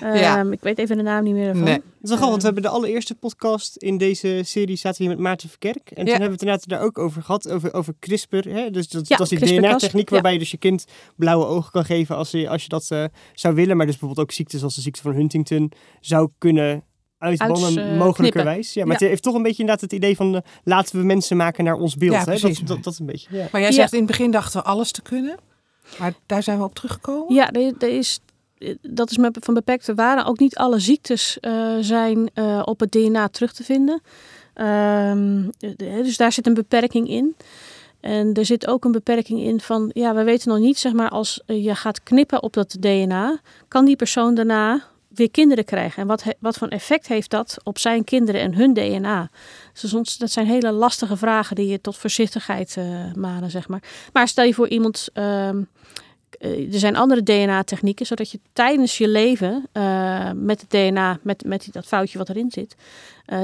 [0.14, 0.38] Ja.
[0.38, 1.62] Ehm, ik weet even de naam niet meer ervan.
[1.62, 1.74] Nee.
[1.74, 5.04] Dat is wel grappig, want we hebben de allereerste podcast in deze serie zaten we
[5.04, 5.90] hier met Maarten Verkerk.
[5.90, 8.48] En toen hebben we het inderdaad daar ook over gehad, over, over CRISPR.
[8.48, 8.70] Hè?
[8.70, 10.12] Dus dat, Ja, dat is die DNA-techniek ja.
[10.12, 10.84] waarbij je dus je kind
[11.16, 13.76] blauwe ogen kan geven als je, als je dat eh, zou willen.
[13.76, 16.84] Maar dus bijvoorbeeld ook ziektes als de ziekte van Huntington zou kunnen
[17.24, 18.74] uitbannen, Uits, eh, mogelijkerwijs.
[18.74, 18.98] Ja, maar Ja.
[18.98, 21.74] het heeft toch een beetje inderdaad het idee van eh, laten we mensen maken naar
[21.76, 22.12] ons beeld.
[22.12, 22.24] Ja, hè?
[22.24, 22.58] precies.
[22.58, 23.36] Dat, dat, dat is een beetje.
[23.36, 23.48] Ja.
[23.52, 23.76] Maar jij Ja.
[23.76, 25.36] zegt in het begin dachten we alles te kunnen.
[25.98, 27.34] Maar daar zijn we op teruggekomen.
[27.34, 28.20] Ja, er, er is,
[28.82, 30.24] dat is met, van beperkte waarde.
[30.24, 34.00] Ook niet alle ziektes eh, zijn eh, op het DNA terug te vinden.
[34.54, 35.42] Ehm,
[35.76, 37.36] dus daar zit een beperking in.
[38.00, 41.08] En er zit ook een beperking in van, ja, we weten nog niet, zeg maar,
[41.08, 44.82] als eh, je gaat knippen op dat DNA, kan die persoon daarna
[45.16, 46.02] weer kinderen krijgen.
[46.02, 49.30] En wat, wat voor effect heeft dat op zijn kinderen en hun DNA?
[49.80, 53.82] Dus dat zijn hele lastige vragen die je tot voorzichtigheid eh manen, zeg maar.
[54.12, 55.62] Maar stel je voor iemand, ehm,
[56.38, 61.44] eh, er zijn andere DNA-technieken, zodat je tijdens je leven eh, met het DNA, met,
[61.44, 62.76] met die- dat foutje wat erin zit,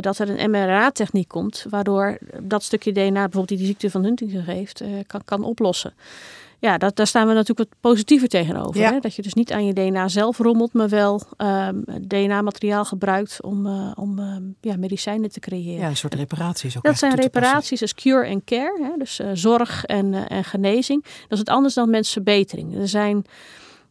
[0.01, 4.43] dat er een mRNA-techniek komt, waardoor dat stukje DNA, bijvoorbeeld die de ziekte van Huntington
[4.43, 5.95] geeft, kan, kan oplossen.
[6.61, 8.81] Ja, dat, daar staan we natuurlijk wat positiever tegenover.
[8.81, 8.93] Ja.
[8.93, 8.99] Hè?
[8.99, 13.67] Dat je dus niet aan je DNA zelf rommelt, maar wel ehm, DNA-materiaal gebruikt om,
[13.67, 15.81] eh, om ehm, ja, medicijnen te creëren.
[15.81, 18.79] Ja, een soort reparaties ook Dat zijn reparaties, dus cure en care.
[18.83, 18.91] Hè?
[18.99, 21.03] Dus eh, zorg en, eh, en genezing.
[21.03, 22.77] Dat is het anders dan mensverbetering.
[22.77, 23.25] Er zijn,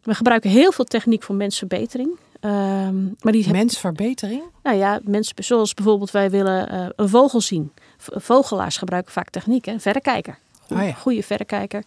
[0.03, 2.17] we gebruiken heel veel techniek voor mensverbetering.
[2.39, 4.41] Ehm, maar die heb- Mensverbetering?
[4.63, 7.71] nou ja, mensen, zoals bijvoorbeeld wij willen een vogel zien.
[7.97, 9.79] Vogelaars gebruiken vaak techniek, hè?
[9.79, 10.37] verrekijker.
[10.69, 10.91] Oh ja.
[10.93, 11.83] goede verrekijker.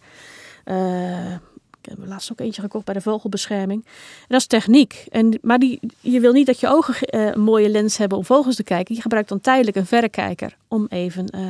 [0.63, 1.33] Eh,
[1.81, 3.85] ik heb laatst ook eentje gekocht bij de vogelbescherming.
[3.85, 5.05] En dat is techniek.
[5.09, 8.25] En, maar die, je wil niet dat je ogen eh, een mooie lens hebben om
[8.25, 8.95] vogels te kijken.
[8.95, 11.41] Je gebruikt dan tijdelijk een verrekijker om even eh,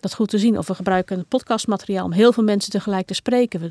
[0.00, 0.58] dat goed te zien.
[0.58, 3.60] Of we gebruiken podcastmateriaal om heel veel mensen tegelijk te spreken.
[3.60, 3.70] We,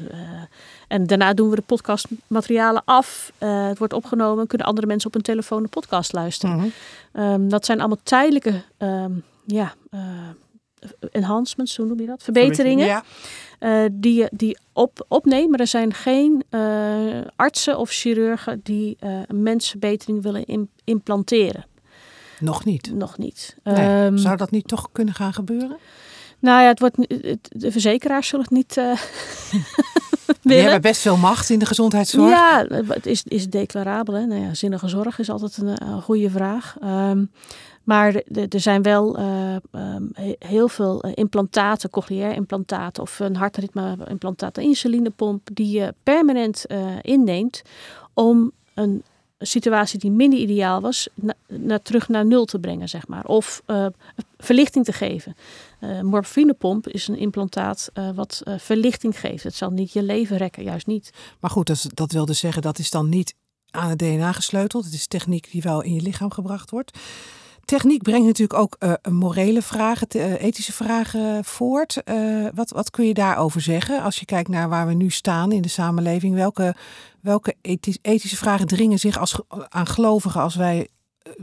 [0.88, 3.32] en daarna doen we de podcastmaterialen af.
[3.38, 4.48] Het wordt opgenomen.
[4.48, 6.56] Kunnen andere mensen op hun telefoon de podcast luisteren.
[6.56, 6.68] Mhm.
[7.12, 9.12] Ehm, dat zijn allemaal tijdelijke ehm,
[9.46, 9.74] ja,
[11.12, 12.24] enhancements, hoe noem je dat?
[12.24, 13.04] Verbeteringen Ja.
[13.60, 15.06] eh, die je die op.
[15.50, 16.62] Maar er zijn geen eh,
[17.36, 18.98] artsen of chirurgen die
[19.34, 21.66] mensverbetering willen im- implanteren.
[22.40, 22.92] Nog niet.
[22.94, 23.56] Nog niet.
[23.64, 23.76] Nee.
[23.76, 25.78] Ehm, Zou dat niet toch kunnen gaan gebeuren?
[26.40, 26.96] Nou ja, het wordt,
[27.50, 28.92] de verzekeraars zullen het niet eh
[30.42, 32.30] Die hebben best veel macht in de gezondheidszorg.
[32.30, 34.14] Ja, het is, is declarabel.
[34.14, 34.26] Hè?
[34.26, 36.76] Nou ja, zinnige zorg is altijd een, een goede vraag.
[36.82, 37.26] Ehm,
[37.86, 38.16] maar
[38.52, 44.58] er zijn wel eh, ehm, he- heel veel eh, implantaten, cochleair implantaten of een hartritme-implantaat,
[44.58, 47.62] een insulinepomp, die je permanent eh, inneemt
[48.14, 49.04] om een
[49.40, 51.08] situatie die minder ideaal was,
[51.48, 53.26] na, terug naar nul te brengen, zeg maar.
[53.26, 53.62] Of
[54.38, 55.36] verlichting te geven.
[55.82, 59.44] Uh, morfinepomp is een implantaat wat verlichting geeft.
[59.44, 61.14] Het zal niet je leven rekken, juist niet.
[61.40, 63.36] Maar goed, dat, dat wil dus zeggen dat is dan niet
[63.72, 64.86] aan het DNA gesleuteld.
[64.86, 66.98] Het is techniek die wel in je lichaam gebracht wordt.
[67.66, 72.02] Techniek brengt natuurlijk ook uh, morele vragen, uh, ethische vragen voort.
[72.06, 75.52] Uh, wat, wat kun je daarover zeggen als je kijkt naar waar we nu staan
[75.52, 76.36] in de samenleving?
[76.36, 76.76] Welke,
[77.22, 77.56] welke
[78.02, 80.88] ethische vragen dringen zich als, aan gelovigen als wij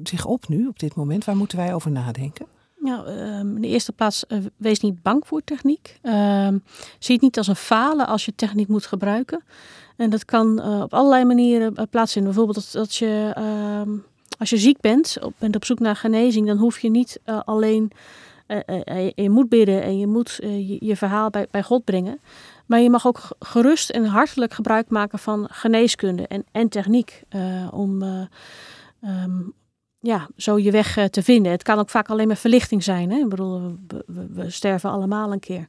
[0.02, 1.24] zich op nu, op dit moment?
[1.24, 2.46] Waar moeten wij over nadenken?
[2.78, 4.24] Nou, in de eerste plaats,
[4.56, 5.98] wees niet bang voor techniek.
[6.02, 6.58] Ehm,
[6.98, 9.44] zie het niet als een falen als je techniek moet gebruiken.
[9.96, 12.32] En dat kan op allerlei manieren plaatsvinden.
[12.32, 13.90] Bijvoorbeeld dat, dat je ehm,
[14.42, 17.40] als je ziek bent, op, bent op zoek naar genezing, dan hoef je niet uh,
[17.44, 17.90] alleen.
[18.48, 22.20] Uh, je moet bidden en je moet je, je, verhaal bij, bij God brengen.
[22.66, 27.22] Maar je mag ook gerust en hartelijk gebruik maken van geneeskunde en, en techniek.
[27.70, 28.02] om
[29.02, 29.52] um,
[29.98, 31.52] ja, zo je weg te vinden.
[31.52, 33.10] Het kan ook vaak alleen maar verlichting zijn.
[33.10, 33.18] Hè?
[33.18, 35.66] Ik bedoel, we, we sterven allemaal een keer.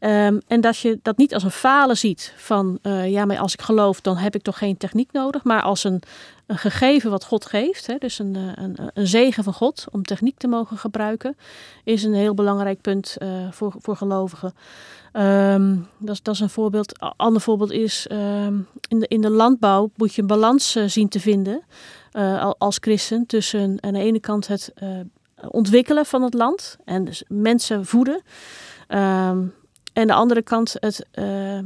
[0.00, 3.52] Um, en dat je dat niet als een falen ziet van uh, ja, maar als
[3.52, 6.02] ik geloof, dan heb ik toch geen techniek nodig, maar als een,
[6.46, 10.38] een gegeven wat God geeft, hè, dus een, een, een zegen van God om techniek
[10.38, 11.36] te mogen gebruiken,
[11.84, 14.54] is een heel belangrijk punt uh, voor, voor gelovigen.
[15.12, 17.02] Um, dat, dat is een voorbeeld.
[17.02, 21.08] Een ander voorbeeld is um, in, de, in de landbouw moet je een balans zien
[21.08, 21.62] te vinden
[22.58, 24.72] als christen tussen aan de ene kant het
[25.48, 28.22] ontwikkelen van het land en dus mensen voeden.
[29.94, 31.58] En de andere kant het uh,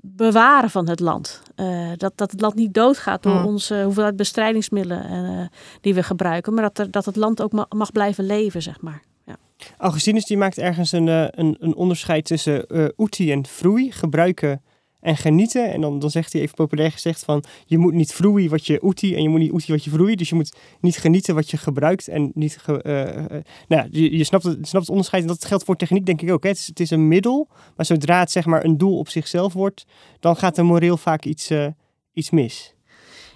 [0.00, 1.42] bewaren van het land.
[1.56, 3.44] Uh, dat, dat het land niet doodgaat door mm.
[3.44, 5.46] onze hoeveelheid bestrijdingsmiddelen uh,
[5.80, 6.54] die we gebruiken.
[6.54, 9.02] Maar dat, er, dat het land ook ma mag blijven leven, zeg maar.
[9.26, 9.36] Ja.
[9.78, 12.64] Augustinus die maakt ergens een, een, een onderscheid tussen
[12.96, 13.92] uti en frui.
[13.92, 14.62] Gebruiken
[15.02, 15.72] en genieten.
[15.72, 18.84] En dan, dan zegt hij even populair gezegd van je moet niet vroeien wat je
[18.84, 20.18] oetie en je moet niet oetie wat je vroeit.
[20.18, 22.56] Dus je moet niet genieten wat je gebruikt en niet...
[22.58, 26.06] Ge, uh, nou, je, je snapt, het, snapt het onderscheid en dat geldt voor techniek
[26.06, 26.42] denk ik ook.
[26.42, 26.48] Hè.
[26.48, 29.52] Het, is, het is een middel, maar zodra het zeg maar een doel op zichzelf
[29.52, 29.84] wordt,
[30.20, 31.66] dan gaat er moreel vaak iets, uh,
[32.12, 32.74] iets mis.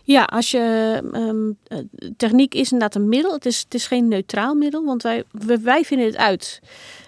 [0.03, 1.59] Ja, als je, um,
[2.17, 3.33] techniek is inderdaad een middel.
[3.33, 5.25] Het is, het is geen neutraal middel, want wij,
[5.63, 6.61] wij vinden het uit.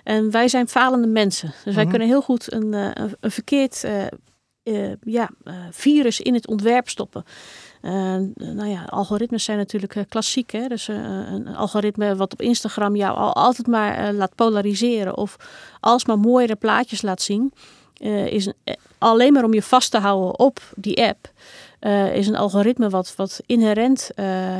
[0.05, 1.55] En wij zijn falende mensen.
[1.65, 1.91] Dus wij mhm.
[1.91, 4.07] kunnen heel goed een, een, een verkeerd uh,
[5.03, 7.25] ja, uh, virus in het ontwerp stoppen.
[7.83, 7.93] Uh,
[8.35, 10.51] nou ja, algoritmes zijn natuurlijk klassiek.
[10.51, 10.69] Hè?
[10.69, 15.37] Dus een algoritme wat op Instagram jou al, altijd maar laat polariseren of
[15.81, 17.53] alsmaar mooiere plaatjes laat zien,
[18.29, 18.55] is een,
[18.99, 21.31] alleen maar om je vast te houden op die app.
[22.15, 24.11] is een algoritme wat, wat inherent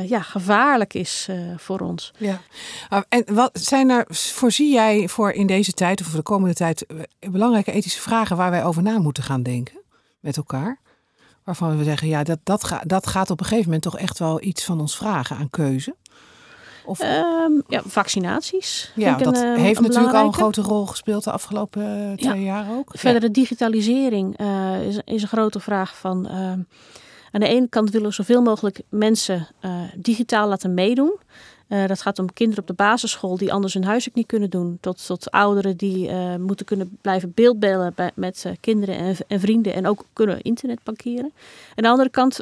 [0.05, 2.13] ja, gevaarlijk is voor ons.
[2.17, 2.41] Ja.
[2.89, 6.55] Ah, en wat zijn er, voorzie jij voor in deze tijd of voor de komende
[6.55, 6.85] tijd
[7.19, 9.78] belangrijke ethische vragen waar wij over na moeten gaan denken?
[10.19, 10.79] Met elkaar.
[11.43, 14.19] Waarvan we zeggen, ja, dat, dat, ga, dat gaat op een gegeven moment toch echt
[14.19, 15.95] wel iets van ons vragen aan keuze.
[16.85, 18.91] Of, um, ja, vaccinaties.
[18.95, 22.43] Ja, dat een, eh, heeft natuurlijk al een grote rol gespeeld de afgelopen uh, twee
[22.43, 22.91] jaar ook.
[22.93, 26.27] Verder de digitalisering uh, is, is een grote vraag van...
[26.31, 26.51] Uh,
[27.31, 29.47] aan de ene kant willen we zoveel mogelijk mensen
[29.95, 31.19] digitaal laten meedoen.
[31.69, 34.77] Uh, dat gaat om kinderen op de basisschool die anders hun huiswerk niet kunnen doen.
[34.81, 39.39] Tot, tot ouderen die uh, moeten kunnen blijven beeldbellen bij, met uh, kinderen en, en,
[39.39, 39.73] vrienden.
[39.73, 41.31] En ook kunnen internet bankieren.
[41.75, 42.39] Aan de andere kant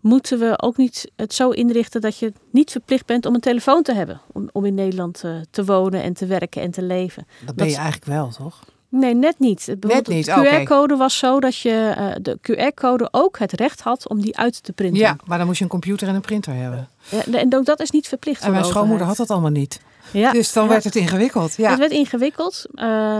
[0.00, 3.82] moeten we ook niet het zo inrichten dat je niet verplicht bent om een telefoon
[3.82, 4.20] te hebben.
[4.32, 7.26] Om, om in Nederland te wonen en te werken en te leven.
[7.46, 8.64] Dat ben je eigenlijk wel, toch?
[8.88, 9.74] Nee, net niet.
[9.80, 10.24] Net niet.
[10.26, 14.36] De QR-code was zo dat je uh, de QR-code ook het recht had om die
[14.36, 14.98] uit te printen.
[15.00, 16.88] Ja, maar dan moest je een computer en een printer hebben.
[17.08, 18.42] Ja, en dat is niet verplicht.
[18.42, 19.80] En mijn schoonmoeder had dat allemaal niet.
[20.12, 21.54] Ja, dus dan werd het ingewikkeld.
[21.56, 21.70] Ja.
[21.70, 22.66] Het werd ingewikkeld.
[22.74, 23.18] Uh,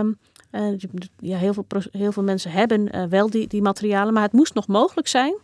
[1.19, 4.67] ja, heel, veel, heel veel mensen hebben wel die, die materialen, maar het moest nog
[4.67, 5.35] mogelijk zijn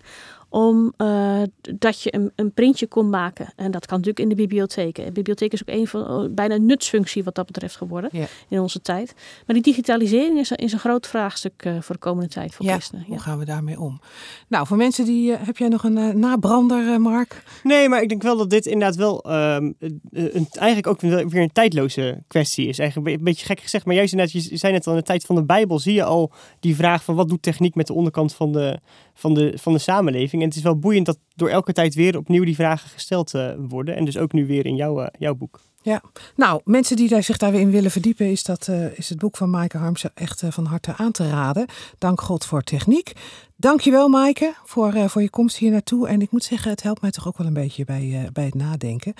[0.55, 1.41] om uh,
[1.75, 3.53] dat je een, een, printje kon maken.
[3.55, 4.95] En dat kan natuurlijk in de bibliotheek.
[4.95, 8.09] De bibliotheek is ook een van oh, bijna een nutsfunctie wat dat betreft geworden
[8.49, 9.13] in onze tijd.
[9.45, 12.71] Maar die digitalisering is, is een groot vraagstuk uh, voor de komende tijd voor ja,
[12.71, 13.03] christenen.
[13.07, 13.11] Ja.
[13.11, 13.99] Hoe gaan we daarmee om?
[14.47, 17.43] Nou, voor mensen die uh, heb jij nog een nabrander, Mark?
[17.63, 19.75] Nee, maar ik denk wel dat dit inderdaad wel um,
[20.11, 22.79] een, eigenlijk ook weer een tijdloze kwestie is.
[22.79, 25.23] Eigenlijk een beetje gek gezegd, maar juist inderdaad, je zei net al in de tijd
[25.23, 28.33] van de Bijbel zie je al die vraag van wat doet techniek met de onderkant
[28.33, 28.79] van de,
[29.15, 30.41] van de, van de samenleving.
[30.41, 33.51] En het is wel boeiend dat door elke tijd weer opnieuw die vragen gesteld uh,
[33.57, 33.95] worden.
[33.95, 35.59] En dus ook nu weer in jouw, uh, jouw boek.
[35.81, 36.01] Ja,
[36.35, 39.49] nou, mensen die daar zich daarin willen verdiepen, is, dat, uh, is het boek van
[39.49, 41.65] Maaike Harmsen echt van harte aan te raden.
[41.97, 43.11] Dank God voor techniek.
[43.55, 46.07] Dankjewel Maaike voor, voor je komst hier naartoe.
[46.07, 48.53] En ik moet zeggen, het helpt mij toch ook wel een beetje bij, bij het
[48.53, 49.13] nadenken.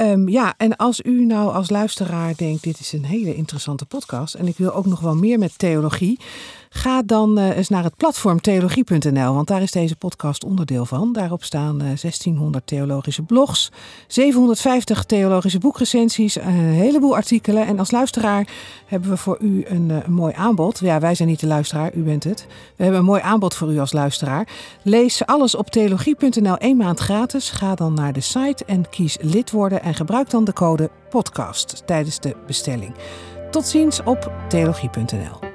[0.00, 4.34] Um, ja, en als u nou als luisteraar denkt, dit is een hele interessante podcast
[4.34, 6.20] en ik wil ook nog wel meer met theologie.
[6.72, 11.12] Ga dan uh, eens naar het platform theologie.nl, want daar is deze podcast onderdeel van.
[11.12, 13.70] Daarop staan uh, 1600 theologische blogs,
[14.06, 17.66] 750 theologische boekrecensies, een heleboel artikelen.
[17.66, 18.48] En als luisteraar
[18.86, 20.78] hebben we voor u een, een mooi aanbod.
[20.78, 22.46] Ja, wij zijn niet de luisteraar, u bent het.
[22.76, 24.48] We hebben een mooi aanbod voor u als luisteraar.
[24.82, 27.50] Lees alles op theologie.nl één maand gratis.
[27.50, 31.82] Ga dan naar de site en kies lid worden en gebruik dan de code podcast
[31.86, 32.94] tijdens de bestelling.
[33.50, 35.49] Tot ziens op theologie.nl.